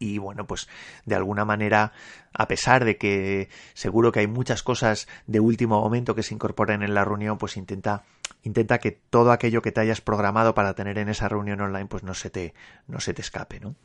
y 0.00 0.18
bueno, 0.18 0.46
pues 0.46 0.66
de 1.04 1.14
alguna 1.14 1.44
manera, 1.44 1.92
a 2.32 2.48
pesar 2.48 2.84
de 2.84 2.96
que 2.96 3.48
seguro 3.74 4.10
que 4.10 4.20
hay 4.20 4.26
muchas 4.26 4.64
cosas 4.64 5.06
de 5.28 5.38
último 5.38 5.80
momento 5.80 6.16
que 6.16 6.24
se 6.24 6.34
incorporen 6.34 6.82
en 6.82 6.94
la 6.94 7.04
reunión, 7.04 7.38
pues 7.38 7.56
intenta 7.56 8.02
intenta 8.42 8.78
que 8.78 8.92
todo 8.92 9.30
aquello 9.30 9.60
que 9.60 9.70
te 9.70 9.80
hayas 9.82 10.00
programado 10.00 10.54
para 10.54 10.74
tener 10.74 10.96
en 10.96 11.10
esa 11.10 11.28
reunión 11.28 11.60
online 11.60 11.86
pues 11.86 12.02
no 12.02 12.14
se 12.14 12.30
te 12.30 12.54
no 12.88 12.98
se 12.98 13.12
te 13.12 13.20
escape, 13.20 13.60
¿no? 13.60 13.76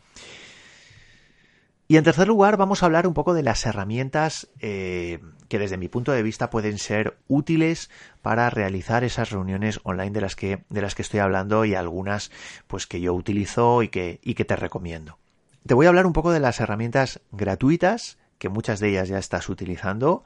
Y 1.88 1.97
en 1.97 2.04
tercer 2.04 2.28
lugar, 2.28 2.58
vamos 2.58 2.82
a 2.82 2.88
hablar 2.88 3.06
un 3.06 3.13
poco 3.13 3.36
de 3.36 3.43
las 3.43 3.63
herramientas 3.65 4.47
eh, 4.60 5.19
que 5.49 5.60
desde 5.60 5.78
mi 5.78 5.88
punto 5.88 6.13
de 6.13 6.23
vista 6.23 6.49
pueden 6.49 6.80
ser 6.80 7.17
útiles 7.28 7.91
para 8.23 8.49
realizar 8.49 9.04
esas 9.04 9.30
reuniones 9.30 9.80
online 9.84 10.10
de 10.10 10.21
las 10.21 10.36
que, 10.36 10.63
de 10.69 10.82
las 10.82 10.95
que 10.95 11.04
estoy 11.04 11.19
hablando 11.19 11.63
y 11.63 11.75
algunas 11.75 12.32
pues 12.65 12.88
que 12.88 13.01
yo 13.01 13.13
utilizo 13.13 13.84
y 13.84 13.89
que, 13.89 14.19
y 14.23 14.34
que 14.34 14.45
te 14.45 14.56
recomiendo. 14.56 15.19
Te 15.67 15.73
voy 15.73 15.88
a 15.88 15.89
hablar 15.89 16.06
un 16.06 16.13
poco 16.13 16.32
de 16.32 16.39
las 16.39 16.60
herramientas 16.60 17.21
gratuitas, 17.32 18.19
que 18.38 18.49
muchas 18.49 18.80
de 18.80 18.89
ellas 18.89 19.10
ya 19.10 19.17
estás 19.17 19.49
utilizando, 19.49 20.23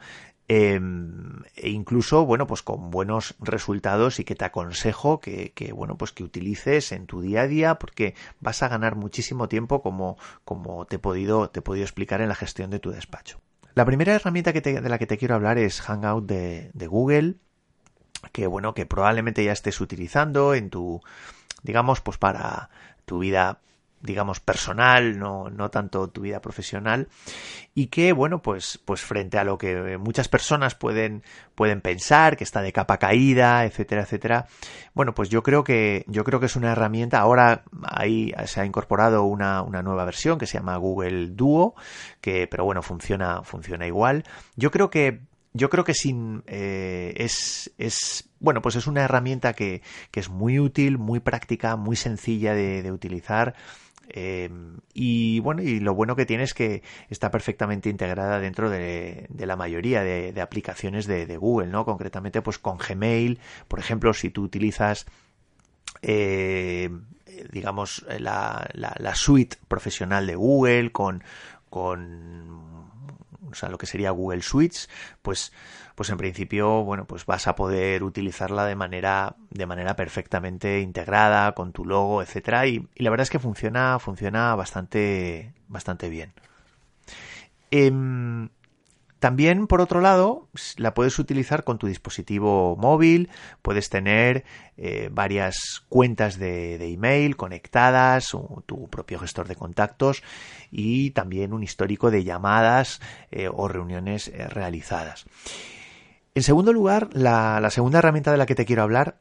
em, 0.50 1.44
e 1.56 1.70
incluso, 1.70 2.26
bueno, 2.26 2.46
pues 2.46 2.62
con 2.62 2.92
buenos 2.92 3.36
resultados 3.40 4.20
y 4.20 4.26
que 4.26 4.36
te 4.36 4.44
aconsejo 4.44 5.22
que, 5.22 5.54
bueno, 5.74 5.98
pues 5.98 6.12
que 6.12 6.26
utilices 6.26 6.92
en 6.92 7.06
tu 7.06 7.22
día 7.22 7.44
a 7.44 7.48
día 7.48 7.76
porque 7.76 8.16
vas 8.42 8.64
a 8.64 8.68
ganar 8.68 8.96
muchísimo 8.96 9.48
tiempo 9.48 9.82
como, 9.82 10.18
como 10.44 10.86
te, 10.86 10.98
he 10.98 11.00
podido, 11.00 11.50
te 11.50 11.60
he 11.60 11.64
podido 11.64 11.86
explicar 11.86 12.20
en 12.20 12.28
la 12.28 12.36
gestión 12.36 12.70
de 12.70 12.80
tu 12.80 12.92
despacho. 12.92 13.40
La 13.76 13.86
primera 13.86 14.14
herramienta 14.14 14.52
que 14.52 14.60
de 14.60 14.90
la 14.90 14.98
que 14.98 15.08
te 15.08 15.18
quiero 15.18 15.36
hablar 15.36 15.58
es 15.58 15.80
Hangout 15.80 16.26
de, 16.26 16.72
de 16.74 16.88
Google, 16.88 17.36
que 18.34 18.46
bueno, 18.46 18.74
que 18.74 18.86
probablemente 18.86 19.46
ya 19.46 19.54
estés 19.54 19.80
utilizando 19.80 20.54
en 20.54 20.70
tu, 20.70 21.00
digamos, 21.64 22.02
pues 22.02 22.18
para 22.18 22.70
tu 23.06 23.20
vida 23.20 23.62
digamos 24.02 24.40
personal, 24.40 25.20
no, 25.20 25.50
no 25.50 25.70
tanto 25.70 26.10
tu 26.10 26.22
vida 26.22 26.42
profesional 26.42 27.08
y 27.76 27.88
que 27.88 28.14
bueno 28.14 28.42
pues 28.42 28.80
pues 28.84 29.02
frente 29.02 29.38
a 29.38 29.44
lo 29.44 29.58
que 29.58 29.98
muchas 29.98 30.28
personas 30.28 30.76
pueden 30.76 31.24
pueden 31.56 31.82
pensar 31.82 32.36
que 32.38 32.44
está 32.44 32.62
de 32.62 32.74
capa 32.74 32.98
caída 32.98 33.66
etcétera 33.66 34.02
etcétera 34.04 34.48
bueno 34.94 35.14
pues 35.14 35.30
yo 35.30 35.44
creo 35.44 35.64
que 35.64 36.04
yo 36.08 36.24
creo 36.24 36.40
que 36.40 36.48
es 36.48 36.56
una 36.56 36.72
herramienta. 36.72 37.20
Ahora 37.20 37.64
ahí 37.84 38.34
se 38.46 38.62
ha 38.62 38.66
incorporado 38.66 39.24
una, 39.24 39.62
una 39.62 39.82
nueva 39.82 40.06
versión 40.06 40.38
que 40.38 40.46
se 40.46 40.58
llama 40.58 40.78
Google 40.78 41.28
Duo 41.28 41.76
que 42.22 42.48
pero 42.48 42.66
bueno 42.66 42.82
funciona 42.82 43.44
funciona 43.44 43.88
igual. 43.88 44.24
Yo 44.56 44.72
creo 44.72 44.90
que 44.90 45.22
yo 45.54 45.70
creo 45.70 45.84
que 45.84 45.94
sin 45.94 46.44
eh, 46.46 47.14
es, 47.18 47.72
es 47.78 48.30
bueno 48.40 48.62
pues 48.62 48.76
es 48.76 48.88
una 48.88 49.02
herramienta 49.02 49.54
que, 49.54 49.82
que 50.12 50.20
es 50.20 50.30
muy 50.30 50.60
útil 50.60 50.98
muy 50.98 51.20
práctica 51.20 51.76
muy 51.76 51.96
sencilla 51.96 52.54
de, 52.54 52.84
de 52.84 52.92
utilizar 52.92 53.56
Em, 54.12 54.78
y 54.94 55.40
bueno, 55.40 55.62
y 55.62 55.80
lo 55.80 55.94
bueno 55.94 56.16
que 56.16 56.26
tiene 56.26 56.44
es 56.44 56.54
que 56.54 56.82
está 57.10 57.30
perfectamente 57.30 57.90
integrada 57.90 58.40
dentro 58.40 58.70
de, 58.70 59.28
la 59.38 59.56
mayoría 59.56 60.04
de, 60.04 60.42
aplicaciones 60.42 61.06
de, 61.06 61.38
Google, 61.38 61.68
¿no? 61.68 61.86
Concretamente, 61.86 62.42
pues 62.42 62.58
con 62.58 62.78
Gmail, 62.78 63.40
por 63.68 63.80
ejemplo, 63.80 64.14
si 64.14 64.30
tú 64.30 64.44
utilizas 64.44 65.06
eh, 66.02 66.90
digamos 67.52 68.06
la, 68.20 68.68
la, 68.74 69.16
suite 69.16 69.58
profesional 69.68 70.28
de 70.28 70.36
Google 70.36 70.92
con, 70.92 71.24
con 71.70 72.89
o 73.52 73.56
sea, 73.56 73.70
lo 73.70 73.78
que 73.78 73.86
sería 73.86 74.12
Google 74.12 74.42
Suites, 74.42 74.90
pues, 75.22 75.52
pues 75.96 76.10
en 76.10 76.18
principio, 76.18 76.84
bueno, 76.84 77.06
pues 77.06 77.26
vas 77.26 77.48
a 77.48 77.56
poder 77.56 78.04
utilizarla 78.04 78.66
de 78.66 78.76
manera, 78.76 79.36
de 79.50 79.66
manera 79.66 79.96
perfectamente 79.96 80.80
integrada, 80.82 81.54
con 81.54 81.74
tu 81.74 81.86
logo, 81.86 82.22
etcétera, 82.22 82.68
y, 82.68 82.88
la 82.96 83.10
verdad 83.10 83.24
es 83.24 83.30
que 83.30 83.40
funciona, 83.40 84.00
funciona 84.00 84.56
bastante, 84.56 85.54
bastante 85.68 86.10
bien. 86.10 86.34
Em, 87.72 88.50
también, 89.20 89.68
por 89.68 89.82
otro 89.82 90.00
lado, 90.00 90.48
la 90.78 90.94
puedes 90.94 91.20
utilizar 91.20 91.66
con 91.66 91.78
tu 91.78 91.88
dispositivo 91.88 92.78
móvil, 92.78 93.30
puedes 93.62 93.90
tener 93.90 94.46
eh, 94.78 95.10
varias 95.12 95.84
cuentas 95.90 96.40
de, 96.40 96.76
email 96.76 97.36
conectadas, 97.36 98.30
tu 98.66 98.90
propio 98.90 99.20
gestor 99.20 99.50
de 99.50 99.58
contactos 99.58 100.24
y 100.72 101.12
también 101.12 101.52
un 101.52 101.64
histórico 101.64 102.12
de 102.12 102.24
llamadas 102.24 103.02
eh, 103.30 103.50
o 103.52 103.68
reuniones 103.68 104.30
eh, 104.30 104.48
realizadas. 104.48 105.26
En 106.34 106.44
segundo 106.44 106.72
lugar, 106.72 107.10
la, 107.12 107.60
la 107.60 107.72
segunda 107.72 108.00
herramienta 108.00 108.32
de 108.32 108.38
la 108.38 108.46
que 108.46 108.56
te 108.56 108.66
quiero 108.66 108.84
hablar 108.84 109.18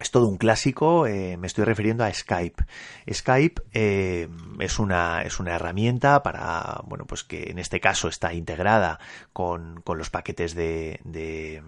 es 0.00 0.10
todo 0.10 0.28
un 0.28 0.36
clásico, 0.36 1.06
eh, 1.06 1.36
me 1.36 1.46
estoy 1.46 1.64
refiriendo 1.64 2.04
a 2.04 2.12
Skype. 2.12 2.64
Skype 3.12 3.62
eh, 3.72 4.28
es, 4.60 4.78
una, 4.78 5.22
es 5.22 5.40
una 5.40 5.56
herramienta 5.56 6.22
para, 6.22 6.82
bueno, 6.84 7.04
pues 7.06 7.24
que 7.24 7.50
en 7.50 7.58
este 7.58 7.80
caso 7.80 8.08
está 8.08 8.32
integrada 8.32 9.00
con, 9.32 9.80
con 9.82 9.98
los 9.98 10.10
paquetes 10.10 10.54
de, 10.54 11.00
de, 11.04 11.62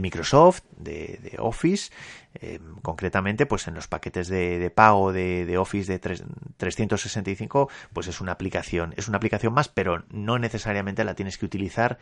Microsoft, 0.00 0.62
de, 0.76 1.36
Office, 1.38 1.92
eh, 2.34 2.58
concretamente 2.82 3.46
pues 3.46 3.68
en 3.68 3.74
los 3.74 3.86
paquetes 3.86 4.26
de, 4.26 4.72
pago 4.74 5.12
de, 5.12 5.56
Office 5.56 5.92
de 5.92 6.00
365, 6.00 7.70
pues 7.92 8.08
es 8.08 8.20
una 8.20 8.32
aplicación, 8.32 8.92
es 8.96 9.06
una 9.06 9.18
aplicación 9.18 9.54
más, 9.54 9.68
pero 9.68 10.04
no 10.10 10.40
necesariamente 10.40 11.04
la 11.04 11.14
tienes 11.14 11.38
que 11.38 11.46
utilizar 11.46 11.98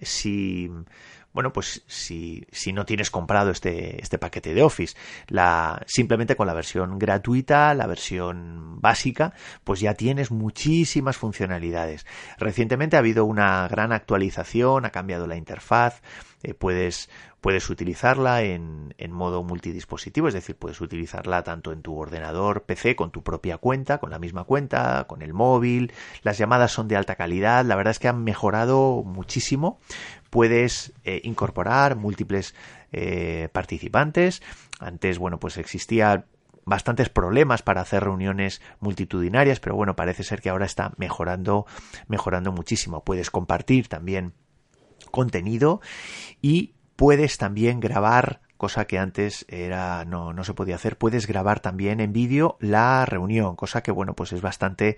si 0.00 0.70
bueno, 1.34 1.52
pues 1.52 1.82
si, 1.88 2.46
si 2.52 2.72
no 2.72 2.86
tienes 2.86 3.10
comprado 3.10 3.50
este, 3.50 4.00
este 4.00 4.18
paquete 4.18 4.54
de 4.54 4.62
Office, 4.62 4.96
la, 5.26 5.82
simplemente 5.86 6.36
con 6.36 6.46
la 6.46 6.54
versión 6.54 6.96
gratuita, 6.98 7.74
la 7.74 7.88
versión 7.88 8.80
básica, 8.80 9.34
pues 9.64 9.80
ya 9.80 9.94
tienes 9.94 10.30
muchísimas 10.30 11.16
funcionalidades. 11.16 12.06
Recientemente 12.38 12.94
ha 12.94 13.00
habido 13.00 13.24
una 13.24 13.66
gran 13.66 13.92
actualización, 13.92 14.84
ha 14.84 14.90
cambiado 14.90 15.26
la 15.26 15.36
interfaz, 15.36 16.02
eh, 16.44 16.52
puedes, 16.52 17.08
puedes 17.40 17.70
utilizarla 17.70 18.42
en, 18.42 18.94
en, 18.98 19.12
modo 19.12 19.42
multidispositivo, 19.42 20.28
es 20.28 20.34
decir, 20.34 20.56
puedes 20.56 20.80
utilizarla 20.82 21.42
tanto 21.42 21.72
en 21.72 21.80
tu 21.80 21.96
ordenador 21.96 22.64
PC 22.64 22.94
con 22.96 23.10
tu 23.10 23.22
propia 23.22 23.56
cuenta, 23.56 23.96
con 23.96 24.10
la 24.10 24.18
misma 24.18 24.44
cuenta, 24.44 25.04
con 25.08 25.22
el 25.22 25.32
móvil, 25.32 25.92
las 26.22 26.36
llamadas 26.36 26.70
son 26.70 26.86
de 26.86 26.96
alta 26.96 27.16
calidad, 27.16 27.64
la 27.64 27.76
verdad 27.76 27.92
es 27.92 27.98
que 27.98 28.08
han 28.08 28.22
mejorado 28.24 29.02
muchísimo, 29.04 29.80
puedes 30.34 30.92
eh, 31.04 31.20
incorporar 31.22 31.94
múltiples 31.94 32.56
eh, 32.90 33.48
participantes. 33.52 34.42
Antes, 34.80 35.20
bueno, 35.20 35.38
pues 35.38 35.58
existía 35.58 36.24
bastantes 36.64 37.08
problemas 37.08 37.62
para 37.62 37.82
hacer 37.82 38.02
reuniones 38.02 38.60
multitudinarias, 38.80 39.60
pero 39.60 39.76
bueno, 39.76 39.94
parece 39.94 40.24
ser 40.24 40.42
que 40.42 40.50
ahora 40.50 40.66
está 40.66 40.92
mejorando, 40.96 41.66
mejorando 42.08 42.50
muchísimo. 42.50 43.04
Puedes 43.04 43.30
compartir 43.30 43.86
también 43.86 44.32
contenido 45.12 45.80
y 46.42 46.74
puedes 46.96 47.38
también 47.38 47.78
grabar 47.78 48.40
cosa 48.56 48.86
que 48.86 48.98
antes 48.98 49.44
era 49.48 50.04
no, 50.04 50.32
no 50.32 50.44
se 50.44 50.54
podía 50.54 50.76
hacer. 50.76 50.96
Puedes 50.96 51.26
grabar 51.26 51.60
también 51.60 52.00
en 52.00 52.12
vídeo 52.12 52.56
la 52.60 53.04
reunión, 53.06 53.56
cosa 53.56 53.82
que 53.82 53.90
bueno, 53.90 54.14
pues 54.14 54.32
es 54.32 54.40
bastante 54.40 54.96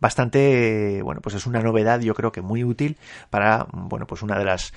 bastante 0.00 1.00
bueno, 1.02 1.20
pues 1.20 1.34
es 1.36 1.46
una 1.46 1.60
novedad, 1.60 2.00
yo 2.00 2.14
creo 2.14 2.32
que 2.32 2.42
muy 2.42 2.64
útil 2.64 2.96
para 3.30 3.66
bueno, 3.72 4.06
pues 4.06 4.22
una 4.22 4.38
de 4.38 4.44
las 4.44 4.72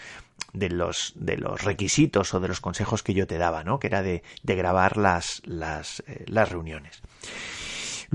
de 0.54 0.70
los 0.70 1.14
de 1.16 1.38
los 1.38 1.64
requisitos 1.64 2.34
o 2.34 2.40
de 2.40 2.48
los 2.48 2.62
consejos 2.62 3.04
que 3.04 3.14
yo 3.14 3.28
te 3.28 3.38
daba, 3.38 3.64
¿no? 3.64 3.80
Que 3.80 3.88
era 3.88 4.02
de, 4.02 4.24
de 4.44 4.56
grabar 4.56 4.98
las 4.98 5.42
las, 5.46 6.04
eh, 6.08 6.26
las 6.28 6.50
reuniones. 6.50 7.02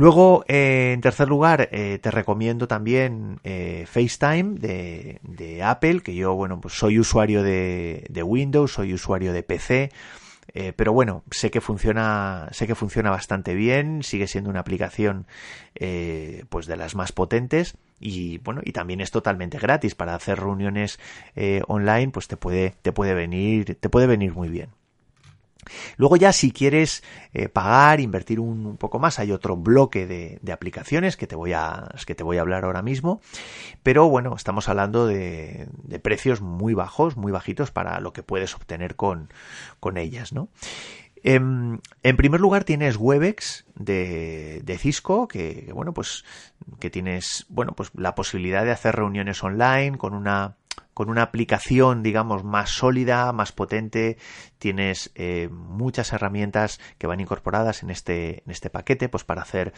Luego, 0.01 0.47
eh, 0.49 0.93
en 0.95 1.03
tercer 1.03 1.29
lugar, 1.29 1.69
eh, 1.73 1.99
te 2.01 2.11
recomiendo 2.11 2.67
también 2.67 3.39
eh, 3.45 3.85
FaceTime 3.87 4.59
de, 4.59 5.61
Apple, 5.63 6.01
que 6.01 6.15
yo, 6.15 6.35
bueno, 6.35 6.59
pues 6.59 6.73
soy 6.73 6.99
usuario 6.99 7.43
de, 7.43 8.23
Windows, 8.25 8.73
soy 8.73 8.95
usuario 8.95 9.35
de 9.35 9.43
PC. 9.43 9.91
Pero 10.75 10.95
bueno, 10.95 11.23
sé 11.31 11.51
que 11.51 11.61
funciona, 11.61 12.49
sé 12.51 12.67
que 12.67 12.75
funciona 12.75 13.11
bastante 13.11 13.55
bien, 13.55 14.03
sigue 14.03 14.27
siendo 14.27 14.49
una 14.49 14.61
aplicación 14.61 15.27
eh, 15.75 16.45
pues 16.49 16.67
de 16.67 16.79
las 16.79 16.95
más 16.95 17.13
potentes 17.13 17.77
y 18.01 18.39
bueno, 18.39 18.63
y 18.65 18.73
también 18.73 19.03
es 19.03 19.11
totalmente 19.11 19.59
gratis 19.59 19.95
para 19.95 20.15
hacer 20.15 20.41
reuniones 20.41 20.99
eh, 21.37 21.61
online, 21.69 22.09
pues 22.11 22.27
te 22.27 22.39
puede, 22.39 22.75
te 22.83 22.93
puede 22.93 23.13
venir, 23.13 23.77
te 23.79 23.89
puede 23.91 24.07
venir 24.07 24.33
muy 24.33 24.49
bien. 24.49 24.71
Luego 25.97 26.17
ya 26.17 26.33
si 26.33 26.53
quieres 26.53 27.03
eh, 27.33 27.49
pagar, 27.49 28.01
invertir 28.01 28.41
un, 28.41 28.77
poco 28.77 28.99
más, 28.99 29.19
hay 29.19 29.33
otro 29.33 29.57
bloque 29.57 30.07
de, 30.07 30.53
aplicaciones 30.53 31.17
que 31.17 31.27
te, 31.27 31.37
voy 31.37 31.53
a, 31.53 31.89
que 32.07 32.15
te 32.15 32.25
voy 32.25 32.39
a 32.39 32.41
hablar 32.41 32.65
ahora 32.65 32.83
mismo. 32.83 33.21
Pero 33.83 34.09
bueno, 34.09 34.35
estamos 34.37 34.69
hablando 34.69 35.07
de, 35.07 35.69
precios 36.03 36.41
muy 36.41 36.75
bajos, 36.75 37.17
muy 37.17 37.33
bajitos 37.33 37.71
para 37.71 38.01
lo 38.01 38.13
que 38.13 38.23
puedes 38.23 38.55
obtener 38.55 38.97
con, 38.97 39.33
con 39.79 39.97
ellas, 39.97 40.33
¿no? 40.33 40.49
En, 41.23 41.83
en, 42.03 42.17
primer 42.17 42.41
lugar 42.41 42.65
tienes 42.65 42.97
Webex 42.97 43.67
de, 43.75 44.63
de 44.65 44.79
Cisco, 44.79 45.29
que, 45.29 45.67
que, 45.67 45.73
bueno, 45.75 45.93
pues 45.93 46.25
que 46.79 46.89
tienes, 46.89 47.45
bueno, 47.51 47.75
pues 47.75 47.91
la 47.95 48.15
posibilidad 48.15 48.65
de 48.65 48.71
hacer 48.71 48.97
reuniones 48.97 49.45
online 49.45 49.99
con 49.99 50.15
una 50.15 50.57
con 51.01 51.09
una 51.09 51.23
aplicación, 51.23 52.03
digamos, 52.03 52.45
más 52.45 52.69
sólida, 52.69 53.33
más 53.33 53.53
potente. 53.53 54.19
Tienes 54.59 55.11
eh, 55.15 55.49
muchas 55.51 56.13
herramientas 56.13 56.79
que 56.99 57.07
van 57.07 57.21
incorporadas 57.21 57.83
en 57.83 57.89
este, 57.89 58.43
en 58.45 58.51
este 58.51 58.69
paquete, 58.69 59.09
pues 59.09 59.25
para 59.25 59.41
hacer, 59.41 59.73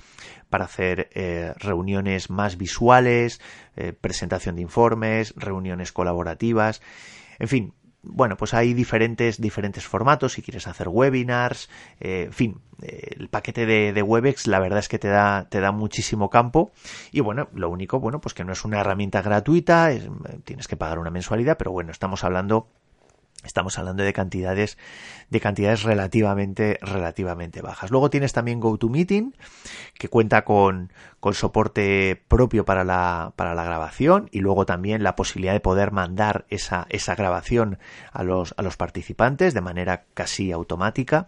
para 0.50 0.64
hacer 0.64 1.10
eh, 1.14 1.52
reuniones 1.58 2.28
más 2.28 2.58
visuales, 2.58 3.40
eh, 3.76 3.92
presentación 3.92 4.56
de 4.56 4.62
informes, 4.62 5.32
reuniones 5.36 5.92
colaborativas. 5.92 6.82
En 7.38 7.46
fin, 7.46 7.74
bueno, 8.02 8.36
pues 8.36 8.52
hay 8.54 8.74
diferentes, 8.74 9.40
diferentes 9.40 9.86
formatos, 9.86 10.32
si 10.32 10.42
quieres 10.42 10.66
hacer 10.66 10.88
webinars, 10.88 11.70
eh, 12.00 12.24
en 12.26 12.32
fin, 12.32 12.60
eh, 12.82 13.14
el 13.18 13.28
paquete 13.28 13.64
de, 13.64 13.92
de, 13.92 14.02
Webex 14.02 14.48
la 14.48 14.58
verdad 14.58 14.80
es 14.80 14.88
que 14.88 14.98
te 14.98 15.08
da, 15.08 15.46
te 15.48 15.60
da 15.60 15.70
muchísimo 15.72 16.28
campo. 16.28 16.72
Y 17.12 17.20
bueno, 17.20 17.48
lo 17.54 17.70
único, 17.70 18.00
bueno, 18.00 18.20
pues 18.20 18.34
que 18.34 18.44
no 18.44 18.52
es 18.52 18.64
una 18.64 18.80
herramienta 18.80 19.22
gratuita, 19.22 19.92
es, 19.92 20.08
tienes 20.44 20.66
que 20.66 20.76
pagar 20.76 20.98
una 20.98 21.10
mensualidad, 21.10 21.56
pero 21.56 21.70
bueno, 21.70 21.92
estamos 21.92 22.24
hablando 22.24 22.68
Estamos 23.44 23.78
hablando 23.78 24.02
de 24.02 24.12
cantidades, 24.12 24.78
de 25.30 25.40
cantidades 25.40 25.82
relativamente, 25.82 26.78
relativamente 26.80 27.60
bajas. 27.60 27.90
Luego 27.90 28.10
tienes 28.10 28.32
también 28.32 28.60
GoToMeeting, 28.60 29.34
que 29.94 30.08
cuenta 30.08 30.44
con, 30.44 30.92
con 31.20 31.34
soporte 31.34 32.22
propio 32.28 32.64
para 32.64 32.84
la, 32.84 33.32
para 33.36 33.54
la 33.54 33.64
grabación 33.64 34.28
y 34.30 34.40
luego 34.40 34.66
también 34.66 35.02
la 35.02 35.16
posibilidad 35.16 35.52
de 35.52 35.60
poder 35.60 35.90
mandar 35.92 36.44
esa, 36.50 36.86
esa 36.88 37.14
grabación 37.14 37.78
a 38.12 38.22
los, 38.22 38.54
a 38.56 38.62
los 38.62 38.76
participantes 38.76 39.54
de 39.54 39.60
manera 39.60 40.04
casi 40.14 40.52
automática. 40.52 41.26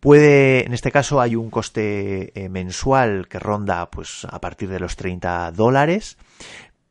Puede, 0.00 0.64
en 0.64 0.72
este 0.72 0.90
caso 0.90 1.20
hay 1.20 1.36
un 1.36 1.50
coste 1.50 2.32
eh, 2.34 2.48
mensual 2.48 3.28
que 3.28 3.38
ronda 3.38 3.90
pues 3.90 4.26
a 4.30 4.40
partir 4.40 4.70
de 4.70 4.80
los 4.80 4.96
30 4.96 5.52
dólares, 5.52 6.16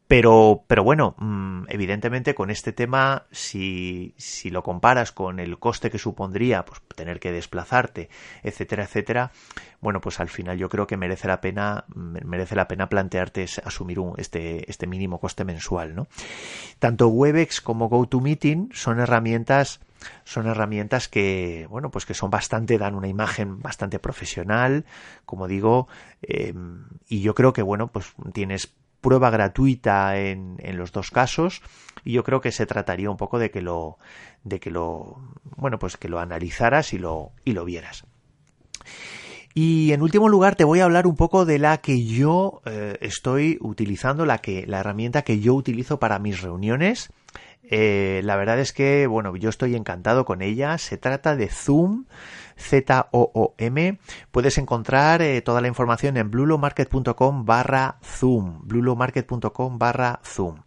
pero, 0.09 0.63
pero 0.65 0.83
bueno, 0.83 1.13
mm, 1.19 1.65
evidentemente 1.67 2.33
con 2.33 2.49
este 2.49 2.73
tema, 2.73 3.27
si, 3.29 4.15
si 4.17 4.49
lo 4.49 4.63
comparas 4.63 5.11
con 5.11 5.39
el 5.39 5.59
coste 5.59 5.91
que 5.91 5.99
supondría 5.99 6.65
pues, 6.65 6.81
tener 6.95 7.19
que 7.19 7.31
desplazarte, 7.31 8.09
etcétera, 8.41 8.85
etcétera, 8.85 9.31
bueno, 9.81 10.01
pues 10.01 10.19
al 10.19 10.29
final 10.29 10.57
yo 10.57 10.67
creo 10.67 10.87
que 10.87 10.97
merece 10.97 11.27
la 11.27 11.41
pena, 11.41 11.85
merece 11.93 12.55
la 12.55 12.67
pena 12.67 12.89
plantearte 12.89 13.45
asumir 13.63 13.99
un, 13.99 14.15
este, 14.17 14.67
este 14.67 14.87
mínimo 14.87 15.19
coste 15.19 15.45
mensual, 15.45 15.93
¿no? 15.93 16.07
Tanto 16.79 17.09
Webex 17.09 17.61
como 17.61 17.87
GoToMeeting 17.87 18.71
son 18.73 18.99
herramientas 18.99 19.79
son 20.23 20.47
herramientas 20.47 21.09
que, 21.09 21.67
bueno, 21.69 21.91
pues 21.91 22.05
que 22.05 22.13
son 22.13 22.29
bastante, 22.29 22.77
dan 22.77 22.95
una 22.95 23.09
imagen 23.09 23.59
bastante 23.59 23.99
profesional, 23.99 24.85
como 25.25 25.47
digo, 25.47 25.89
eh, 26.21 26.53
y 27.09 27.21
yo 27.21 27.35
creo 27.35 27.51
que, 27.51 27.61
bueno, 27.61 27.87
pues 27.87 28.13
tienes 28.33 28.73
prueba 29.01 29.29
gratuita 29.29 30.17
en, 30.17 30.57
en, 30.59 30.77
los 30.77 30.91
dos 30.91 31.11
casos 31.11 31.61
y 32.03 32.13
yo 32.13 32.23
creo 32.23 32.41
que 32.41 32.51
se 32.51 32.65
trataría 32.65 33.09
un 33.09 33.17
poco 33.17 33.39
de 33.39 33.51
que 33.51 33.61
lo 33.61 33.97
de 34.43 34.59
que 34.59 34.71
lo 34.71 35.17
bueno 35.57 35.79
pues 35.79 35.97
que 35.97 36.09
lo 36.09 36.19
analizaras 36.19 36.93
y 36.93 36.99
lo 36.99 37.31
y 37.45 37.53
lo 37.53 37.65
vieras. 37.65 38.05
Y 39.53 39.91
en 39.93 40.01
último 40.01 40.29
lugar 40.29 40.55
te 40.55 40.63
voy 40.63 40.79
a 40.79 40.85
hablar 40.85 41.07
un 41.07 41.15
poco 41.15 41.45
de 41.45 41.59
la 41.59 41.79
que 41.79 42.05
yo 42.05 42.61
eh, 42.65 42.97
estoy 43.01 43.57
utilizando 43.61 44.25
la 44.25 44.37
que 44.37 44.65
la 44.67 44.79
herramienta 44.79 45.23
que 45.23 45.39
yo 45.39 45.53
utilizo 45.55 45.99
para 45.99 46.19
mis 46.19 46.41
reuniones. 46.41 47.09
Eh, 47.63 48.21
la 48.23 48.35
verdad 48.35 48.59
es 48.59 48.73
que 48.73 49.05
bueno 49.05 49.35
yo 49.35 49.49
estoy 49.49 49.75
encantado 49.75 50.23
con 50.25 50.41
ella. 50.41 50.77
Se 50.77 50.97
trata 50.97 51.35
de 51.35 51.49
Zoom 51.49 52.05
Z-O-O-M. 52.59 53.99
Puedes 54.31 54.57
encontrar 54.57 55.21
eh, 55.21 55.41
toda 55.41 55.61
la 55.61 55.67
información 55.67 56.17
en 56.17 56.29
blulomarket.com 56.29 57.45
barra 57.45 57.97
zoom. 58.03 58.67
blulomarket.com 58.67 59.79
barra 59.79 60.19
zoom. 60.23 60.57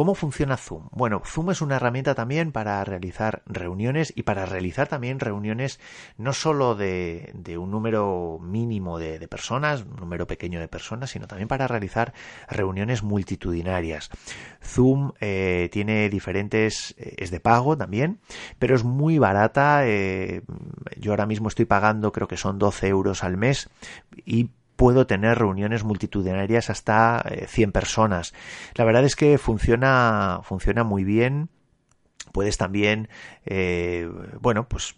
¿Cómo 0.00 0.14
funciona 0.14 0.56
Zoom? 0.56 0.88
Bueno, 0.92 1.20
Zoom 1.26 1.50
es 1.50 1.60
una 1.60 1.76
herramienta 1.76 2.14
también 2.14 2.52
para 2.52 2.82
realizar 2.84 3.42
reuniones 3.44 4.14
y 4.16 4.22
para 4.22 4.46
realizar 4.46 4.88
también 4.88 5.20
reuniones 5.20 5.78
no 6.16 6.32
solo 6.32 6.74
de, 6.74 7.34
un 7.58 7.70
número 7.70 8.38
mínimo 8.40 8.98
de, 8.98 9.28
personas, 9.28 9.82
un 9.82 9.96
número 9.96 10.26
pequeño 10.26 10.58
de 10.58 10.68
personas, 10.68 11.10
sino 11.10 11.26
también 11.26 11.48
para 11.48 11.68
realizar 11.68 12.14
reuniones 12.48 13.02
multitudinarias. 13.02 14.08
Zoom 14.64 15.12
eh, 15.20 15.68
tiene 15.70 16.08
diferentes, 16.08 16.94
eh, 16.96 17.16
es 17.18 17.30
de 17.30 17.40
pago 17.40 17.76
también, 17.76 18.20
pero 18.58 18.74
es 18.76 18.84
muy 18.84 19.18
barata. 19.18 19.84
Yo 20.96 21.12
ahora 21.12 21.26
mismo 21.30 21.48
estoy 21.48 21.64
pagando, 21.64 22.12
creo 22.12 22.28
que 22.28 22.36
son 22.36 22.58
12 22.58 22.88
euros 22.88 23.24
al 23.24 23.38
mes 23.38 23.70
y 24.26 24.50
puedo 24.76 25.06
tener 25.06 25.38
reuniones 25.38 25.84
multitudinarias 25.84 26.70
hasta 26.70 27.24
100 27.46 27.68
eh, 27.68 27.72
personas. 27.72 28.34
La 28.74 28.84
verdad 28.84 29.04
es 29.04 29.14
que 29.14 29.38
funciona, 29.38 30.40
funciona 30.42 30.84
muy 30.84 31.04
bien 31.04 31.48
puedes 32.32 32.58
también 32.58 33.08
eh, 33.46 34.08
bueno 34.40 34.68
pues 34.68 34.94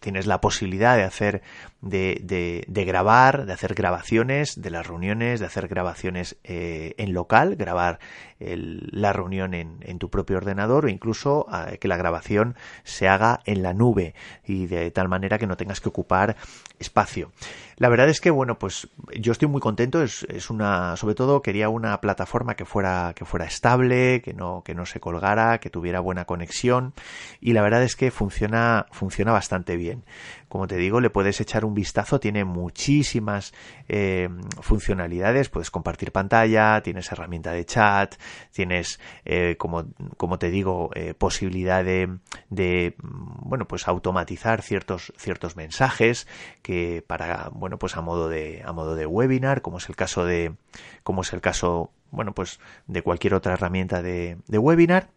tienes 0.00 0.26
la 0.26 0.40
posibilidad 0.40 0.96
de 0.96 1.02
hacer 1.02 1.42
de, 1.80 2.20
de, 2.22 2.64
de, 2.68 2.84
grabar 2.84 3.46
de 3.46 3.52
hacer 3.52 3.74
grabaciones 3.74 4.60
de 4.60 4.70
las 4.70 4.86
reuniones 4.86 5.40
de 5.40 5.46
hacer 5.46 5.68
grabaciones 5.68 6.36
eh, 6.44 6.94
en 6.98 7.14
local 7.14 7.56
grabar 7.56 7.98
el, 8.38 8.88
la 8.92 9.12
reunión 9.12 9.54
en, 9.54 9.78
en, 9.82 9.98
tu 9.98 10.10
propio 10.10 10.36
ordenador 10.36 10.84
o 10.84 10.88
incluso 10.88 11.46
eh, 11.52 11.78
que 11.78 11.88
la 11.88 11.96
grabación 11.96 12.54
se 12.84 13.08
haga 13.08 13.40
en 13.44 13.62
la 13.62 13.74
nube 13.74 14.14
y 14.44 14.66
de 14.66 14.90
tal 14.90 15.08
manera 15.08 15.38
que 15.38 15.46
no 15.46 15.56
tengas 15.56 15.80
que 15.80 15.88
ocupar 15.88 16.36
espacio 16.78 17.32
la 17.78 17.88
verdad 17.88 18.08
es 18.08 18.20
que, 18.20 18.30
bueno, 18.30 18.58
pues 18.58 18.88
yo 19.18 19.30
estoy 19.30 19.46
muy 19.46 19.60
contento. 19.60 20.02
Es, 20.02 20.24
es, 20.28 20.50
una, 20.50 20.96
sobre 20.96 21.14
todo 21.14 21.42
quería 21.42 21.68
una 21.68 22.00
plataforma 22.00 22.56
que 22.56 22.64
fuera, 22.64 23.12
que 23.14 23.24
fuera 23.24 23.46
estable, 23.46 24.20
que 24.20 24.34
no, 24.34 24.62
que 24.64 24.74
no 24.74 24.84
se 24.84 24.98
colgara, 24.98 25.58
que 25.58 25.70
tuviera 25.70 26.00
buena 26.00 26.24
conexión. 26.24 26.92
Y 27.40 27.52
la 27.52 27.62
verdad 27.62 27.84
es 27.84 27.94
que 27.94 28.10
funciona, 28.10 28.86
funciona 28.90 29.30
bastante 29.30 29.76
bien. 29.76 30.02
Como 30.48 30.66
te 30.66 30.76
digo, 30.76 31.00
le 31.00 31.10
puedes 31.10 31.40
echar 31.40 31.64
un 31.64 31.74
vistazo. 31.74 32.20
Tiene 32.20 32.44
muchísimas 32.44 33.52
eh, 33.88 34.28
funcionalidades. 34.60 35.48
Puedes 35.48 35.70
compartir 35.70 36.12
pantalla, 36.12 36.80
tienes 36.82 37.10
herramienta 37.12 37.52
de 37.52 37.64
chat, 37.64 38.14
tienes, 38.52 38.98
eh, 39.24 39.56
como, 39.58 39.86
como 40.16 40.38
te 40.38 40.50
digo, 40.50 40.90
eh, 40.94 41.14
posibilidad 41.14 41.84
de, 41.84 42.18
de, 42.48 42.94
bueno, 43.02 43.66
pues 43.66 43.88
automatizar 43.88 44.62
ciertos, 44.62 45.12
ciertos 45.16 45.56
mensajes 45.56 46.26
que 46.62 47.04
para, 47.06 47.50
bueno, 47.52 47.78
pues 47.78 47.96
a 47.96 48.00
modo 48.00 48.28
de, 48.28 48.62
a 48.64 48.72
modo 48.72 48.94
de 48.94 49.06
webinar, 49.06 49.62
como 49.62 49.78
es 49.78 49.88
el 49.88 49.96
caso 49.96 50.24
de, 50.24 50.54
como 51.02 51.22
es 51.22 51.32
el 51.32 51.40
caso, 51.40 51.90
bueno, 52.10 52.32
pues 52.32 52.58
de 52.86 53.02
cualquier 53.02 53.34
otra 53.34 53.54
herramienta 53.54 54.02
de, 54.02 54.38
de 54.46 54.58
webinar. 54.58 55.10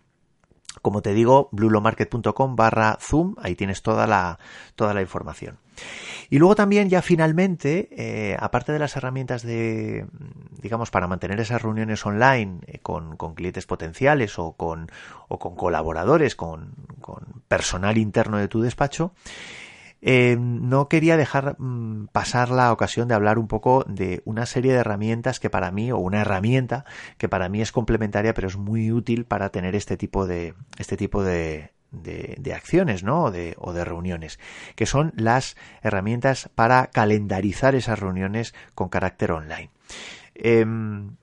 Como 0.81 1.01
te 1.01 1.13
digo, 1.13 1.49
blulomarket.com 1.51 2.55
barra 2.55 2.97
zoom, 3.01 3.35
ahí 3.41 3.55
tienes 3.55 3.81
toda 3.81 4.07
la, 4.07 4.39
toda 4.75 4.93
la 4.93 5.01
información. 5.01 5.59
Y 6.29 6.39
luego 6.39 6.55
también 6.55 6.89
ya 6.89 7.01
finalmente, 7.01 7.89
eh, 7.91 8.37
aparte 8.39 8.71
de 8.71 8.79
las 8.79 8.95
herramientas 8.95 9.43
de, 9.43 10.05
digamos, 10.61 10.89
para 10.89 11.07
mantener 11.07 11.39
esas 11.41 11.61
reuniones 11.61 12.05
online 12.05 12.59
eh, 12.67 12.79
con, 12.79 13.17
clientes 13.35 13.65
potenciales 13.65 14.39
o 14.39 14.53
con, 14.53 14.89
o 15.27 15.39
con 15.39 15.55
colaboradores, 15.55 16.35
con, 16.35 16.73
personal 17.49 17.97
interno 17.97 18.37
de 18.37 18.47
tu 18.47 18.61
despacho, 18.61 19.13
eh, 20.01 20.35
no 20.39 20.87
quería 20.87 21.15
dejar 21.17 21.55
mm, 21.59 22.07
pasar 22.11 22.49
la 22.49 22.71
ocasión 22.71 23.07
de 23.07 23.15
hablar 23.15 23.37
un 23.37 23.47
poco 23.47 23.83
de 23.87 24.21
una 24.25 24.45
serie 24.45 24.73
de 24.73 24.79
herramientas 24.79 25.39
que 25.39 25.49
para 25.49 25.71
mí, 25.71 25.91
o 25.91 25.97
una 25.97 26.21
herramienta 26.21 26.85
que 27.17 27.29
para 27.29 27.49
mí 27.49 27.61
es 27.61 27.71
complementaria, 27.71 28.33
pero 28.33 28.47
es 28.47 28.57
muy 28.57 28.91
útil 28.91 29.25
para 29.25 29.49
tener 29.49 29.75
este 29.75 29.97
tipo 29.97 30.25
de, 30.25 30.55
este 30.77 30.97
tipo 30.97 31.23
de, 31.23 31.71
de, 31.91 32.53
acciones 32.53 33.03
¿no? 33.03 33.25
o, 33.25 33.31
de, 33.31 33.55
o 33.59 33.73
de 33.73 33.85
reuniones, 33.85 34.39
que 34.75 34.85
son 34.85 35.13
las 35.15 35.55
herramientas 35.83 36.49
para 36.55 36.87
calendarizar 36.87 37.75
esas 37.75 37.99
reuniones 37.99 38.55
con 38.73 38.89
carácter 38.89 39.31
online. 39.31 39.69
Em, 40.33 41.15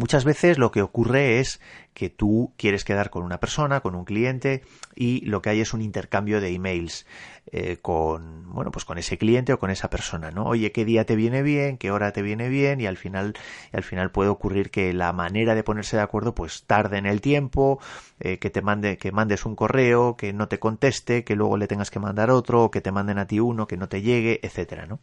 muchas 0.00 0.24
veces 0.24 0.58
lo 0.58 0.70
que 0.72 0.82
ocurre 0.82 1.38
es 1.38 1.60
que 1.92 2.08
tú 2.08 2.52
quieres 2.56 2.84
quedar 2.84 3.10
con 3.10 3.22
una 3.22 3.38
persona, 3.38 3.80
con 3.80 3.94
un 3.94 4.04
cliente, 4.04 4.62
y 4.94 5.20
lo 5.26 5.42
que 5.42 5.50
hay 5.50 5.60
es 5.60 5.74
un 5.74 5.82
intercambio 5.82 6.40
de 6.40 6.48
emails 6.54 7.06
eh, 7.52 7.76
con, 7.82 8.50
bueno, 8.52 8.70
pues 8.70 8.84
con 8.86 8.96
ese 8.96 9.18
cliente 9.18 9.52
o 9.52 9.58
con 9.58 9.70
esa 9.70 9.90
persona, 9.90 10.30
¿no? 10.30 10.44
Oye, 10.46 10.72
¿qué 10.72 10.84
día 10.84 11.04
te 11.04 11.16
viene 11.16 11.42
bien? 11.42 11.76
¿Qué 11.76 11.90
hora 11.90 12.12
te 12.12 12.22
viene 12.22 12.48
bien? 12.48 12.80
Y 12.80 12.86
al 12.86 12.96
final, 12.96 13.34
al 13.72 13.82
final 13.82 14.10
puede 14.10 14.30
ocurrir 14.30 14.70
que 14.70 14.94
la 14.94 15.12
manera 15.12 15.54
de 15.54 15.62
ponerse 15.62 15.96
de 15.96 16.02
acuerdo, 16.02 16.34
pues 16.34 16.64
tarde 16.64 16.96
en 16.96 17.06
el 17.06 17.20
tiempo, 17.20 17.78
eh, 18.20 18.38
que 18.38 18.48
te 18.48 18.62
mande, 18.62 18.96
que 18.96 19.12
mandes 19.12 19.44
un 19.44 19.54
correo, 19.54 20.16
que 20.16 20.32
no 20.32 20.48
te 20.48 20.58
conteste, 20.58 21.24
que 21.24 21.36
luego 21.36 21.58
le 21.58 21.68
tengas 21.68 21.90
que 21.90 21.98
mandar 21.98 22.30
otro, 22.30 22.70
que 22.70 22.80
te 22.80 22.92
manden 22.92 23.18
a 23.18 23.26
ti 23.26 23.40
uno, 23.40 23.66
que 23.66 23.76
no 23.76 23.88
te 23.88 24.00
llegue, 24.00 24.40
etcétera, 24.42 24.86
¿no? 24.86 25.00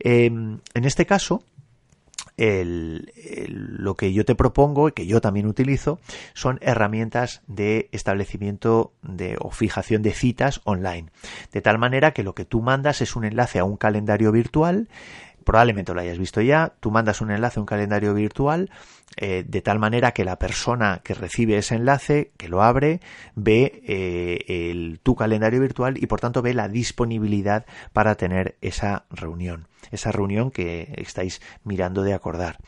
Em, 0.00 0.58
en 0.74 0.84
este 0.84 1.06
caso, 1.06 1.42
el, 2.36 3.12
lo 3.78 3.94
que 3.94 4.12
yo 4.12 4.24
te 4.24 4.34
propongo 4.34 4.88
y 4.88 4.92
que 4.92 5.06
yo 5.06 5.20
también 5.20 5.46
utilizo 5.46 5.98
son 6.34 6.58
herramientas 6.60 7.42
de 7.46 7.88
establecimiento 7.92 8.92
de, 9.02 9.36
o 9.40 9.50
fijación 9.50 10.02
de 10.02 10.12
citas 10.12 10.60
online. 10.64 11.08
De 11.52 11.62
tal 11.62 11.78
manera 11.78 12.12
que 12.12 12.22
lo 12.22 12.34
que 12.34 12.44
tú 12.44 12.60
mandas 12.60 13.00
es 13.00 13.16
un 13.16 13.24
enlace 13.24 13.58
a 13.58 13.64
un 13.64 13.76
calendario 13.76 14.32
virtual 14.32 14.88
probablemente 15.46 15.94
lo 15.94 16.00
hayas 16.00 16.18
visto 16.18 16.42
ya, 16.42 16.74
tú 16.80 16.90
mandas 16.90 17.22
un 17.22 17.30
enlace 17.30 17.58
a 17.58 17.62
un 17.62 17.66
calendario 17.66 18.12
virtual 18.12 18.68
eh, 19.16 19.44
de 19.46 19.62
tal 19.62 19.78
manera 19.78 20.10
que 20.12 20.24
la 20.24 20.38
persona 20.38 21.00
que 21.02 21.14
recibe 21.14 21.56
ese 21.56 21.76
enlace, 21.76 22.32
que 22.36 22.48
lo 22.48 22.62
abre, 22.62 23.00
ve 23.36 23.80
eh, 23.86 24.70
el, 24.70 25.00
tu 25.02 25.14
calendario 25.14 25.60
virtual 25.60 25.96
y 25.96 26.06
por 26.06 26.20
tanto 26.20 26.42
ve 26.42 26.52
la 26.52 26.68
disponibilidad 26.68 27.64
para 27.92 28.16
tener 28.16 28.56
esa 28.60 29.06
reunión, 29.10 29.68
esa 29.92 30.10
reunión 30.10 30.50
que 30.50 30.92
estáis 30.98 31.40
mirando 31.64 32.02
de 32.02 32.12
acordar. 32.12 32.58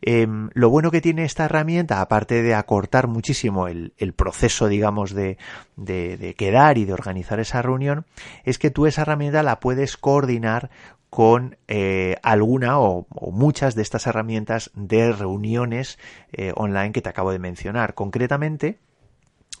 Em, 0.00 0.50
lo 0.52 0.70
bueno 0.70 0.90
que 0.90 1.00
tiene 1.00 1.24
esta 1.24 1.46
herramienta, 1.46 2.00
aparte 2.00 2.42
de 2.42 2.54
acortar 2.54 3.08
muchísimo 3.08 3.66
el, 3.66 3.92
proceso, 4.14 4.68
digamos, 4.68 5.12
de, 5.12 5.38
de, 5.76 6.34
quedar 6.36 6.78
y 6.78 6.84
de 6.84 6.92
organizar 6.92 7.40
esa 7.40 7.62
reunión, 7.62 8.06
es 8.44 8.58
que 8.58 8.70
tú 8.70 8.86
esa 8.86 9.02
herramienta 9.02 9.42
la 9.42 9.58
puedes 9.58 9.96
coordinar 9.96 10.70
con 11.10 11.58
eh, 11.68 12.16
alguna 12.22 12.80
o, 12.80 13.06
muchas 13.32 13.74
de 13.74 13.82
estas 13.82 14.06
herramientas 14.06 14.70
de 14.74 15.12
reuniones 15.12 15.98
eh, 16.32 16.54
online 16.54 16.92
que 16.92 17.02
te 17.02 17.08
acabo 17.08 17.32
de 17.32 17.38
mencionar. 17.38 17.94
Concretamente, 17.94 18.78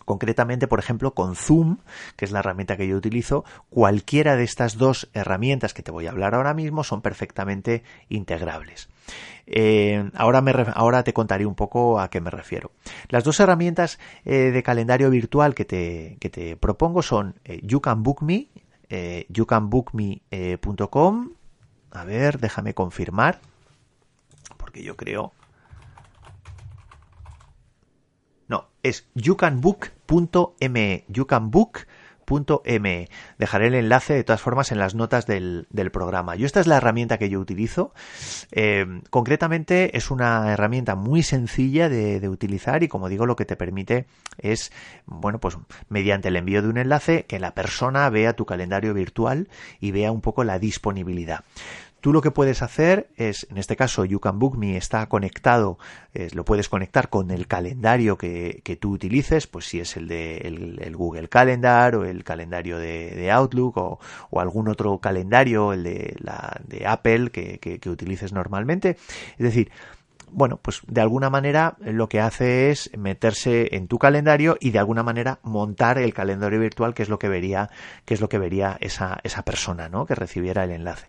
concretamente, 0.04 0.68
por 0.68 0.78
ejemplo, 0.78 1.14
con 1.14 1.34
Zoom, 1.36 1.78
que 2.16 2.26
es 2.26 2.32
la 2.32 2.40
herramienta 2.40 2.76
que 2.76 2.86
yo 2.86 2.96
utilizo, 2.96 3.46
cualquiera 3.70 4.36
de 4.36 4.44
estas 4.44 4.76
dos 4.76 5.08
herramientas 5.14 5.72
que 5.74 5.82
te 5.82 5.90
voy 5.90 6.06
a 6.06 6.10
hablar 6.10 6.34
ahora 6.34 6.52
mismo 6.54 6.84
son 6.84 7.00
perfectamente 7.00 7.82
integrables. 8.08 8.88
Eh, 9.46 10.10
ahora, 10.14 10.42
me, 10.42 10.52
ahora 10.74 11.02
te 11.02 11.14
contaré 11.14 11.46
un 11.46 11.54
poco 11.54 11.98
a 11.98 12.10
qué 12.10 12.20
me 12.20 12.28
refiero. 12.30 12.72
Las 13.08 13.24
dos 13.24 13.40
herramientas 13.40 13.98
de 14.24 14.62
calendario 14.62 15.08
virtual 15.08 15.54
que 15.54 15.64
te, 15.64 16.18
que 16.20 16.28
te 16.28 16.56
propongo 16.56 17.00
son 17.02 17.36
You 17.62 17.80
Can 17.80 18.02
Book 18.02 18.22
Me, 18.22 18.48
youcanbookme.com 19.30 21.37
a 21.90 22.04
ver, 22.04 22.38
déjame 22.38 22.74
confirmar. 22.74 23.40
Porque 24.56 24.82
yo 24.82 24.96
creo. 24.96 25.32
No, 28.48 28.68
es 28.82 29.06
youcanbook.me. 29.14 31.04
youcanbook.me. 32.28 33.08
Dejaré 33.38 33.66
el 33.68 33.74
enlace 33.74 34.14
de 34.14 34.24
todas 34.24 34.40
formas 34.40 34.72
en 34.72 34.78
las 34.78 34.94
notas 34.94 35.26
del, 35.26 35.66
programa. 35.92 36.36
Yo 36.36 36.46
esta 36.46 36.60
es 36.60 36.66
la 36.66 36.76
herramienta 36.76 37.18
que 37.18 37.30
yo 37.30 37.40
utilizo. 37.40 37.92
Eh, 38.52 38.84
concretamente 39.10 39.96
es 39.96 40.10
una 40.10 40.52
herramienta 40.52 40.94
muy 40.96 41.22
sencilla 41.22 41.88
de, 41.88 42.20
de, 42.20 42.28
utilizar 42.28 42.82
y 42.82 42.88
como 42.88 43.08
digo 43.08 43.26
lo 43.26 43.36
que 43.36 43.44
te 43.44 43.56
permite 43.56 44.06
es, 44.38 44.70
bueno, 45.06 45.38
pues 45.38 45.56
mediante 45.88 46.28
el 46.28 46.36
envío 46.36 46.62
de 46.62 46.68
un 46.68 46.78
enlace 46.78 47.24
que 47.24 47.38
la 47.38 47.54
persona 47.54 48.08
vea 48.10 48.34
tu 48.34 48.44
calendario 48.44 48.92
virtual 48.92 49.48
y 49.80 49.92
vea 49.92 50.12
un 50.12 50.20
poco 50.20 50.44
la 50.44 50.58
disponibilidad. 50.58 51.44
Tú 52.00 52.12
lo 52.12 52.22
que 52.22 52.30
puedes 52.30 52.62
hacer 52.62 53.08
es, 53.16 53.46
en 53.50 53.58
este 53.58 53.74
caso, 53.74 54.04
You 54.04 54.20
está 54.76 55.08
conectado, 55.08 55.78
lo 56.32 56.44
puedes 56.44 56.68
conectar 56.68 57.08
con 57.08 57.30
el 57.30 57.48
calendario 57.48 58.16
que, 58.16 58.78
tú 58.80 58.92
utilices, 58.92 59.46
pues 59.46 59.66
si 59.66 59.80
es 59.80 59.96
el 59.96 60.06
de 60.06 60.36
el, 60.38 60.96
Google 60.96 61.28
Calendar 61.28 61.96
o 61.96 62.04
el 62.04 62.22
calendario 62.22 62.78
de, 62.78 63.30
Outlook 63.32 63.76
o, 63.76 63.98
algún 64.40 64.68
otro 64.68 64.98
calendario, 64.98 65.72
el 65.72 65.82
de, 65.82 66.16
la, 66.20 66.60
de 66.66 66.86
Apple 66.86 67.30
que, 67.30 67.58
que 67.58 67.90
utilices 67.90 68.32
normalmente. 68.32 68.96
Es 69.36 69.44
decir, 69.44 69.70
bueno, 70.32 70.58
pues 70.62 70.82
de 70.86 71.00
alguna 71.00 71.30
manera 71.30 71.76
lo 71.80 72.08
que 72.08 72.20
hace 72.20 72.70
es 72.70 72.90
meterse 72.96 73.74
en 73.76 73.88
tu 73.88 73.98
calendario 73.98 74.56
y 74.60 74.70
de 74.70 74.78
alguna 74.78 75.02
manera 75.02 75.38
montar 75.42 75.98
el 75.98 76.14
calendario 76.14 76.60
virtual, 76.60 76.94
que 76.94 77.02
es 77.02 77.08
lo 77.08 77.18
que 77.18 77.28
vería, 77.28 77.70
que 78.04 78.14
es 78.14 78.20
lo 78.20 78.28
que 78.28 78.38
vería 78.38 78.76
esa, 78.80 79.18
esa 79.22 79.42
persona, 79.42 79.88
¿no? 79.88 80.06
Que 80.06 80.14
recibiera 80.14 80.64
el 80.64 80.70
enlace. 80.70 81.06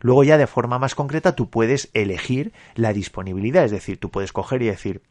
Luego 0.00 0.24
ya 0.24 0.38
de 0.38 0.46
forma 0.46 0.78
más 0.78 0.94
concreta 0.94 1.34
tú 1.34 1.50
puedes 1.50 1.90
elegir 1.94 2.52
la 2.74 2.92
disponibilidad, 2.92 3.64
es 3.64 3.70
decir, 3.70 3.98
tú 3.98 4.10
puedes 4.10 4.32
coger 4.32 4.62
y 4.62 4.66
decir, 4.66 5.02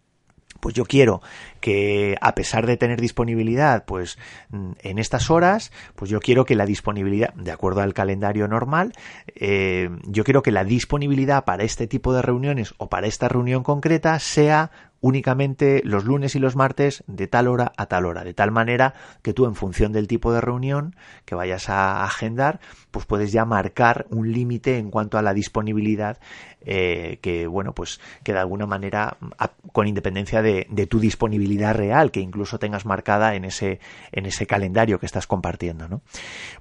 pues 0.59 0.75
yo 0.75 0.85
quiero 0.85 1.21
que 1.59 2.17
a 2.21 2.35
pesar 2.35 2.65
de 2.65 2.77
tener 2.77 3.01
disponibilidad 3.01 3.85
pues 3.85 4.17
mm, 4.49 4.71
en 4.81 4.99
estas 4.99 5.29
horas 5.29 5.71
pues 5.95 6.09
yo 6.09 6.19
quiero 6.19 6.45
que 6.45 6.55
la 6.55 6.65
disponibilidad 6.65 7.33
de 7.33 7.51
acuerdo 7.51 7.81
al 7.81 7.93
calendario 7.93 8.47
normal 8.47 8.93
eh, 9.35 9.89
yo 10.03 10.23
quiero 10.23 10.41
que 10.41 10.51
la 10.51 10.63
disponibilidad 10.63 11.45
para 11.45 11.63
este 11.63 11.87
tipo 11.87 12.13
de 12.13 12.21
reuniones 12.21 12.73
o 12.77 12.89
para 12.89 13.07
esta 13.07 13.27
reunión 13.27 13.63
concreta 13.63 14.19
sea 14.19 14.71
únicamente 15.01 15.81
los 15.83 16.05
lunes 16.05 16.35
y 16.35 16.39
los 16.39 16.55
martes 16.55 17.03
de 17.07 17.27
tal 17.27 17.47
hora 17.47 17.71
a 17.77 17.85
tal 17.85 18.05
hora, 18.05 18.23
de 18.23 18.33
tal 18.33 18.51
manera 18.51 18.93
que 19.21 19.33
tú 19.33 19.45
en 19.45 19.55
función 19.55 19.91
del 19.91 20.07
tipo 20.07 20.33
de 20.33 20.41
reunión 20.41 20.95
que 21.25 21.35
vayas 21.35 21.69
a 21.69 22.03
agendar, 22.03 22.59
pues 22.91 23.05
puedes 23.05 23.31
ya 23.31 23.45
marcar 23.45 24.07
un 24.09 24.31
límite 24.31 24.77
en 24.77 24.89
cuanto 24.89 25.17
a 25.17 25.21
la 25.21 25.33
disponibilidad 25.33 26.19
eh, 26.61 27.19
que, 27.21 27.47
bueno, 27.47 27.73
pues 27.73 28.01
que 28.23 28.33
de 28.33 28.39
alguna 28.39 28.65
manera, 28.65 29.17
con 29.71 29.87
independencia 29.87 30.41
de, 30.41 30.65
tu 30.89 30.99
disponibilidad 30.99 31.75
real, 31.75 32.11
que 32.11 32.19
incluso 32.19 32.59
tengas 32.59 32.85
marcada 32.85 33.35
en 33.35 33.45
ese, 33.45 33.79
en 34.11 34.25
ese 34.25 34.47
calendario 34.47 34.99
que 34.99 35.05
estás 35.05 35.27
compartiendo, 35.27 35.87
¿no? 35.87 36.01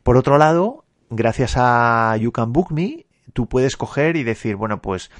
Por 0.03 0.17
otro 0.17 0.39
lado, 0.39 0.85
gracias 1.11 1.55
a 1.57 2.17
You 2.19 2.33
Can 2.33 2.53
Book 2.53 2.73
Me, 2.73 3.07
tú 3.33 3.49
puedes 3.49 3.77
coger 3.77 4.17
y 4.17 4.23
decir, 4.23 4.57
bueno, 4.57 4.81
pues 4.81 5.11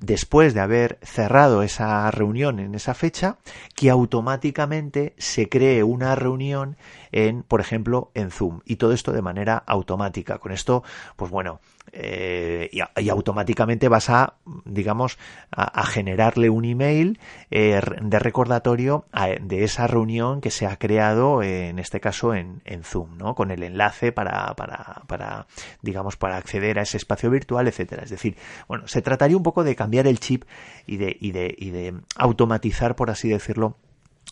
después 0.00 0.54
de 0.54 0.60
haber 0.60 0.98
cerrado 1.02 1.62
esa 1.62 2.10
reunión 2.10 2.60
en 2.60 2.74
esa 2.74 2.94
fecha, 2.94 3.36
que 3.74 3.90
automáticamente 3.90 5.14
se 5.18 5.48
cree 5.48 5.82
una 5.82 6.14
reunión 6.14 6.76
en, 7.10 7.42
por 7.42 7.60
ejemplo, 7.60 8.10
en 8.14 8.30
Zoom. 8.30 8.60
Y 8.64 8.76
todo 8.76 8.92
esto 8.92 9.12
de 9.12 9.22
manera 9.22 9.62
automática. 9.66 10.38
Con 10.38 10.52
esto, 10.52 10.82
pues 11.16 11.30
bueno, 11.30 11.60
eh, 11.94 12.70
y, 12.72 13.08
automáticamente 13.10 13.88
vas 13.88 14.08
a, 14.08 14.34
digamos, 14.64 15.18
a, 15.50 15.84
generarle 15.84 16.48
un 16.48 16.64
email 16.64 17.18
eh, 17.50 17.80
de 18.00 18.18
recordatorio 18.18 19.04
de 19.40 19.64
esa 19.64 19.86
reunión 19.86 20.40
que 20.40 20.50
se 20.50 20.66
ha 20.66 20.76
creado, 20.76 21.42
en 21.42 21.78
este 21.78 22.00
caso 22.00 22.34
en, 22.34 22.62
Zoom, 22.84 23.18
¿no? 23.18 23.34
Con 23.34 23.50
el 23.50 23.62
enlace 23.62 24.10
para, 24.10 24.54
para, 24.54 25.46
digamos, 25.82 26.16
para 26.16 26.36
acceder 26.36 26.78
a 26.78 26.82
ese 26.82 26.96
espacio 26.96 27.30
virtual, 27.30 27.68
etcétera. 27.68 28.04
Es 28.04 28.10
decir, 28.10 28.36
bueno, 28.68 28.88
se 28.88 29.02
trataría 29.02 29.36
un 29.36 29.42
poco 29.42 29.62
de 29.62 29.71
cambiar 29.76 30.06
el 30.06 30.20
chip 30.20 30.44
y 30.86 30.96
de, 30.96 31.16
y 31.20 31.32
de, 31.32 31.54
y 31.56 31.70
de 31.70 31.94
automatizar, 32.16 32.96
por 32.96 33.10
así 33.10 33.28
decirlo, 33.28 33.76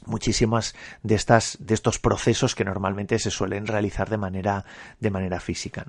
muchísimas 0.06 0.74
de 1.02 1.14
estas 1.14 1.58
de 1.60 1.74
estos 1.74 1.98
procesos 1.98 2.54
que 2.54 2.64
normalmente 2.64 3.18
se 3.18 3.30
suelen 3.30 3.66
realizar 3.66 4.08
de 4.08 4.16
manera 4.16 4.64
de 4.98 5.10
manera 5.10 5.40
física. 5.40 5.84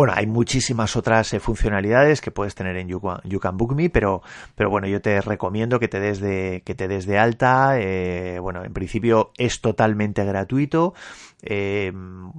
Bueno, 0.00 0.14
hay 0.16 0.26
muchísimas 0.26 0.96
otras 0.96 1.34
eh, 1.34 1.40
funcionalidades 1.40 2.22
que 2.22 2.30
puedes 2.30 2.54
tener 2.54 2.74
en 2.78 2.88
you, 2.88 3.38
Can 3.38 3.58
Book 3.58 3.74
Me, 3.74 3.90
pero, 3.90 4.22
pero 4.54 4.70
bueno, 4.70 4.86
yo 4.86 5.02
te 5.02 5.20
recomiendo 5.20 5.78
que 5.78 5.88
te 5.88 6.00
des 6.00 6.20
de, 6.20 6.62
que 6.64 6.74
te 6.74 6.88
des 6.88 7.04
de 7.04 7.18
alta. 7.18 7.78
Eh, 7.78 8.38
bueno, 8.38 8.64
en 8.64 8.72
principio 8.72 9.30
es 9.36 9.60
totalmente 9.60 10.24
gratuito. 10.24 10.94
Eh, 11.42 11.92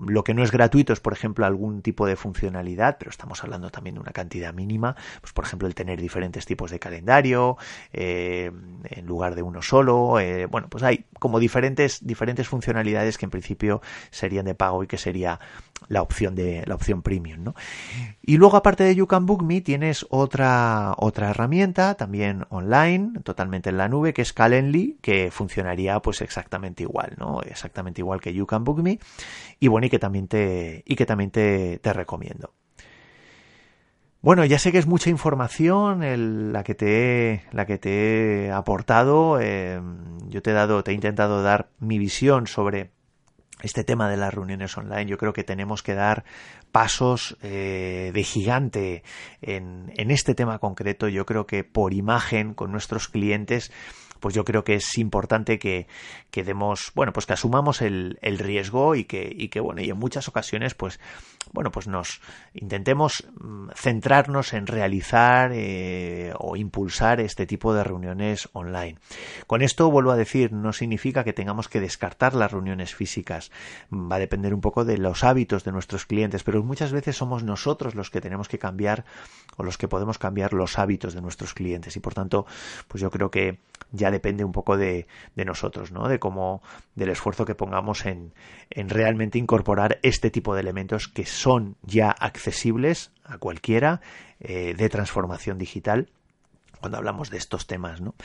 lo 0.08 0.24
que 0.24 0.34
no 0.34 0.42
es 0.42 0.52
gratuito 0.52 0.92
es, 0.92 1.00
por 1.00 1.14
ejemplo, 1.14 1.46
algún 1.46 1.84
tipo 1.84 2.08
de 2.08 2.16
funcionalidad, 2.16 2.98
pero 2.98 3.12
estamos 3.12 3.44
hablando 3.44 3.70
también 3.70 3.94
de 3.94 4.02
una 4.02 4.12
cantidad 4.12 4.56
mínima. 4.56 4.96
Pues, 5.20 5.32
por 5.32 5.46
ejemplo, 5.46 5.68
el 5.68 5.76
tener 5.76 6.02
diferentes 6.02 6.48
tipos 6.48 6.72
de 6.72 6.80
calendario 6.80 7.58
en 7.94 9.06
lugar 9.06 9.36
de 9.36 9.44
uno 9.44 9.62
solo. 9.62 10.18
bueno, 10.50 10.68
pues 10.68 10.82
hay 10.84 11.06
como 11.20 11.40
diferentes, 11.40 12.04
diferentes 12.04 12.48
funcionalidades 12.48 13.20
que 13.20 13.26
en 13.26 13.32
principio 13.32 13.84
serían 14.10 14.46
de 14.46 14.56
pago 14.56 14.84
y 14.84 14.88
que 14.88 14.98
sería 14.98 15.40
la 15.88 16.02
opción 16.02 16.36
de 16.36 16.64
la 16.66 16.76
opción 16.76 17.02
premium. 17.02 17.44
¿no? 17.44 17.56
Y 18.22 18.38
luego, 18.38 18.58
aparte 18.58 18.84
de 18.84 18.96
You 18.96 19.08
Can 19.08 19.26
Book 19.26 19.44
Me, 19.44 19.62
tienes 19.62 20.06
otra, 20.10 20.94
otra 20.98 21.32
herramienta, 21.32 21.96
también 21.96 22.46
online, 22.50 23.20
totalmente 23.24 23.70
en 23.70 23.78
la 23.78 23.90
nube, 23.90 24.14
que 24.14 24.22
es 24.22 24.34
Calendly, 24.34 24.98
que 25.02 25.32
funcionaría 25.32 26.00
pues 26.00 26.22
exactamente 26.22 26.84
igual, 26.84 27.16
¿no? 27.18 27.42
Exactamente 27.42 28.02
igual 28.02 28.22
que 28.22 28.34
You 28.34 28.46
Can 28.46 28.64
Book 28.64 28.82
Me. 28.82 29.00
Y 29.60 29.68
bueno, 29.68 29.88
y 29.88 29.90
que 29.90 30.00
también 30.00 30.28
te, 30.28 30.84
y 30.86 30.96
que 30.96 31.06
también 31.06 31.32
te, 31.32 31.80
recomiendo. 31.84 32.54
Bueno, 34.22 34.46
ya 34.46 34.60
sé 34.60 34.72
que 34.72 34.78
es 34.78 34.86
mucha 34.86 35.10
información 35.10 36.54
la, 36.54 36.64
que 36.64 36.76
te 36.76 37.32
he, 37.34 37.44
la 37.52 37.66
que 37.66 37.80
te 37.80 38.46
he 38.46 38.52
aportado. 38.52 39.40
Eh, 39.42 39.82
yo 40.28 40.42
te 40.42 40.52
he 40.52 40.54
dado, 40.54 40.84
te 40.84 40.92
he 40.92 40.94
intentado 40.94 41.42
dar 41.42 41.70
mi 41.80 41.98
visión 41.98 42.46
sobre 42.46 42.92
este 43.62 43.84
tema 43.84 44.10
de 44.10 44.18
las 44.18 44.34
reuniones 44.34 44.78
online. 44.78 45.06
Yo 45.06 45.18
creo 45.18 45.34
que 45.34 45.44
tenemos 45.44 45.84
que 45.84 45.94
dar 45.94 46.24
pasos 46.72 47.38
eh, 47.42 48.12
de 48.14 48.24
gigante 48.24 49.04
en, 49.42 49.92
en 49.96 50.12
este 50.12 50.36
tema 50.36 50.60
concreto. 50.60 51.08
Yo 51.08 51.26
creo 51.26 51.46
que 51.46 51.64
por 51.64 51.94
imagen 51.94 52.54
con 52.54 52.72
nuestros 52.72 53.08
clientes 53.08 53.72
pues 54.22 54.36
yo 54.36 54.46
creo 54.46 54.64
que 54.64 54.76
es 54.76 54.98
importante 54.98 55.60
que, 55.60 55.88
que 56.30 56.44
demos, 56.44 56.92
bueno, 56.96 57.12
pues 57.12 57.26
que 57.26 57.34
asumamos 57.34 57.82
el, 57.82 58.20
el 58.22 58.38
riesgo 58.38 58.96
y 58.96 59.04
que, 59.04 59.34
y 59.36 59.50
que, 59.50 59.60
bueno, 59.60 59.82
y 59.82 59.90
en 59.90 59.98
muchas 59.98 60.28
ocasiones, 60.30 60.76
pues, 60.76 61.00
bueno, 61.54 61.72
pues 61.72 61.88
nos 61.88 62.22
intentemos 62.54 63.26
mm, 63.40 63.70
centrarnos 63.76 64.54
en 64.54 64.68
realizar 64.68 65.52
eh, 65.54 66.34
o 66.38 66.56
impulsar 66.56 67.20
este 67.20 67.46
tipo 67.46 67.74
de 67.74 67.84
reuniones 67.84 68.50
online. 68.54 68.98
Con 69.48 69.62
esto, 69.62 69.92
vuelvo 69.92 70.12
a 70.12 70.16
decir, 70.16 70.54
no 70.54 70.72
significa 70.72 71.24
que 71.24 71.34
tengamos 71.34 71.68
que 71.68 71.82
descartar 71.82 72.36
las 72.36 72.52
reuniones 72.52 72.96
físicas. 72.96 73.52
Va 73.92 74.16
a 74.16 74.20
depender 74.20 74.54
un 74.54 74.62
poco 74.62 74.86
de 74.86 74.98
los 74.98 75.24
hábitos 75.24 75.64
de 75.64 75.72
nuestros 75.72 76.06
clientes, 76.06 76.44
pero 76.44 76.64
muchas 76.64 76.92
veces 76.92 77.18
somos 77.18 77.44
nosotros 77.44 77.96
los 77.96 78.10
que 78.10 78.22
tenemos 78.22 78.48
que 78.48 78.60
cambiar 78.60 79.04
o 79.58 79.64
los 79.64 79.78
que 79.78 79.88
podemos 79.88 80.18
cambiar 80.18 80.54
los 80.54 80.80
hábitos 80.80 81.14
de 81.14 81.22
nuestros 81.22 81.54
clientes 81.54 81.96
y 81.98 82.00
por 82.00 82.14
tanto, 82.14 82.46
pues 82.88 83.02
yo 83.02 83.10
creo 83.12 83.30
que 83.30 83.60
ya 83.92 84.12
depende 84.12 84.44
un 84.44 84.52
poco 84.52 84.78
de, 84.78 85.08
de 85.36 85.46
nosotros, 85.46 85.92
¿no? 85.92 86.08
De 86.08 86.20
cómo, 86.20 86.62
del 86.96 87.10
esfuerzo 87.10 87.46
que 87.46 87.56
pongamos 87.56 88.06
en, 88.06 88.34
en 88.70 88.90
realmente 88.90 89.38
incorporar 89.38 90.00
este 90.02 90.32
tipo 90.32 90.54
de 90.54 90.62
elementos 90.62 91.08
que 91.08 91.26
son 91.32 91.76
ya 91.84 92.12
accesibles 92.12 93.12
a 93.24 93.38
cualquiera 93.38 94.02
eh, 94.40 94.76
de 94.78 94.90
transformación 94.90 95.58
digital 95.58 96.10
cuando 96.80 96.98
hablamos 96.98 97.30
de 97.30 97.38
estos 97.38 97.68
temas, 97.68 98.02
¿no? 98.02 98.16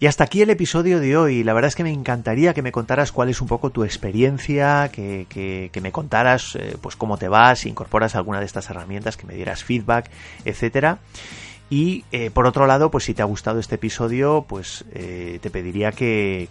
Y 0.00 0.06
hasta 0.06 0.22
aquí 0.22 0.42
el 0.42 0.50
episodio 0.50 1.00
de 1.00 1.16
hoy. 1.16 1.42
La 1.42 1.54
verdad 1.54 1.68
es 1.68 1.74
que 1.74 1.82
me 1.82 1.92
encantaría 1.92 2.54
que 2.54 2.62
me 2.62 2.70
contaras 2.70 3.10
cuál 3.10 3.30
es 3.30 3.40
un 3.40 3.48
poco 3.48 3.70
tu 3.70 3.82
experiencia, 3.82 4.90
que, 4.92 5.26
que, 5.28 5.80
me 5.80 5.90
contaras 5.90 6.54
eh, 6.54 6.76
pues 6.80 6.94
cómo 6.94 7.18
te 7.18 7.26
vas, 7.26 7.60
si 7.60 7.68
incorporas 7.68 8.14
alguna 8.14 8.38
de 8.38 8.46
estas 8.46 8.70
herramientas, 8.70 9.16
que 9.16 9.26
me 9.26 9.34
dieras 9.34 9.64
feedback, 9.64 10.08
etcétera. 10.44 10.98
Y 11.70 12.04
eh, 12.12 12.30
por 12.30 12.46
otro 12.46 12.66
lado, 12.66 12.90
pues 12.90 13.04
si 13.04 13.14
te 13.14 13.20
ha 13.20 13.26
gustado 13.26 13.60
este 13.60 13.74
episodio, 13.74 14.46
pues 14.48 14.86
eh, 14.92 15.38
te 15.42 15.50
pediría 15.50 15.92
que, 15.92 16.48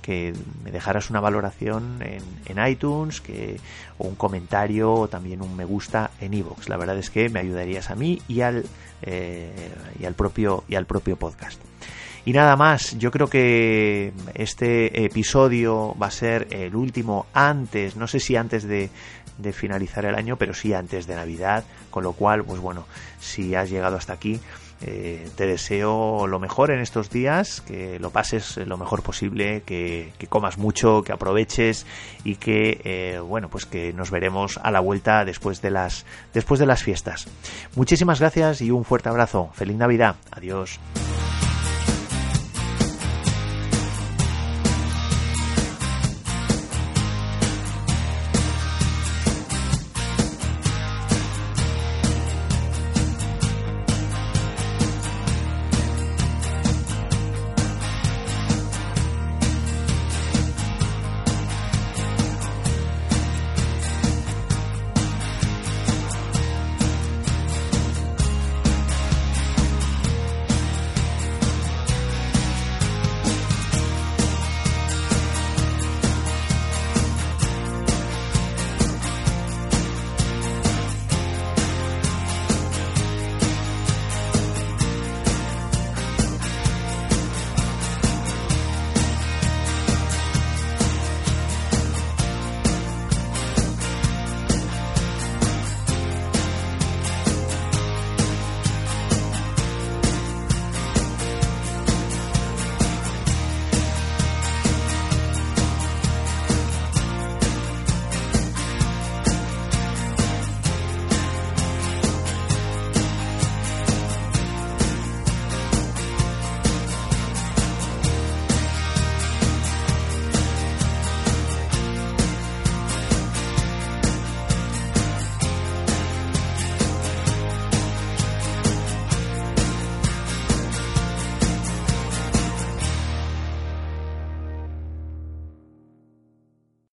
me 0.63 0.71
dejaras 0.71 1.09
una 1.09 1.19
valoración 1.19 1.99
en, 2.01 2.67
iTunes, 2.67 3.19
que, 3.21 3.59
o 3.97 4.07
un 4.07 4.15
comentario, 4.15 4.93
o 4.93 5.07
también 5.07 5.41
un 5.41 5.55
me 5.55 5.65
gusta 5.65 6.11
en 6.21 6.35
iVoox. 6.35 6.69
La 6.69 6.77
verdad 6.77 6.97
es 6.97 7.09
que 7.09 7.29
me 7.29 7.39
ayudarías 7.39 7.89
a 7.89 7.95
mí 7.95 8.21
y 8.27 8.41
al, 8.41 8.63
eh, 9.01 9.71
y 9.99 10.05
al 10.05 10.13
propio 10.13 10.63
y 10.67 10.75
al 10.75 10.85
propio 10.85 11.15
podcast. 11.15 11.59
Y 12.23 12.33
nada 12.33 12.55
más, 12.55 12.97
yo 12.99 13.09
creo 13.09 13.27
que 13.27 14.11
este 14.35 15.05
episodio 15.05 15.95
va 15.99 16.07
a 16.07 16.11
ser 16.11 16.47
el 16.51 16.75
último 16.75 17.25
antes, 17.33 17.95
no 17.95 18.05
sé 18.05 18.19
si 18.19 18.35
antes 18.35 18.63
de, 18.63 18.89
de 19.37 19.53
finalizar 19.53 20.05
el 20.05 20.13
año, 20.13 20.35
pero 20.35 20.53
sí 20.53 20.73
antes 20.73 21.07
de 21.07 21.15
Navidad, 21.15 21.63
con 21.89 22.03
lo 22.03 22.13
cual, 22.13 22.43
pues 22.43 22.59
bueno, 22.59 22.85
si 23.19 23.55
has 23.55 23.69
llegado 23.69 23.95
hasta 23.95 24.13
aquí, 24.13 24.39
eh, 24.81 25.27
te 25.35 25.47
deseo 25.47 26.27
lo 26.27 26.39
mejor 26.39 26.71
en 26.71 26.79
estos 26.79 27.09
días, 27.09 27.61
que 27.61 27.99
lo 27.99 28.11
pases 28.11 28.57
lo 28.57 28.77
mejor 28.77 29.01
posible, 29.01 29.63
que, 29.65 30.11
comas 30.29 30.57
mucho, 30.57 31.03
que 31.03 31.11
aproveches 31.11 31.85
y 32.23 32.35
que 32.35 32.81
eh, 32.83 33.19
bueno 33.19 33.49
pues 33.49 33.65
que 33.65 33.93
nos 33.93 34.11
veremos 34.11 34.59
a 34.61 34.71
la 34.71 34.79
vuelta 34.79 35.25
después 35.25 35.61
de 35.61 35.71
las 35.71 36.05
después 36.33 36.59
de 36.59 36.65
las 36.65 36.83
fiestas. 36.83 37.27
Muchísimas 37.75 38.19
gracias 38.19 38.61
y 38.61 38.71
un 38.71 38.85
fuerte 38.85 39.09
abrazo. 39.09 39.49
Feliz 39.53 39.77
Navidad. 39.77 40.15
Adiós. 40.31 40.79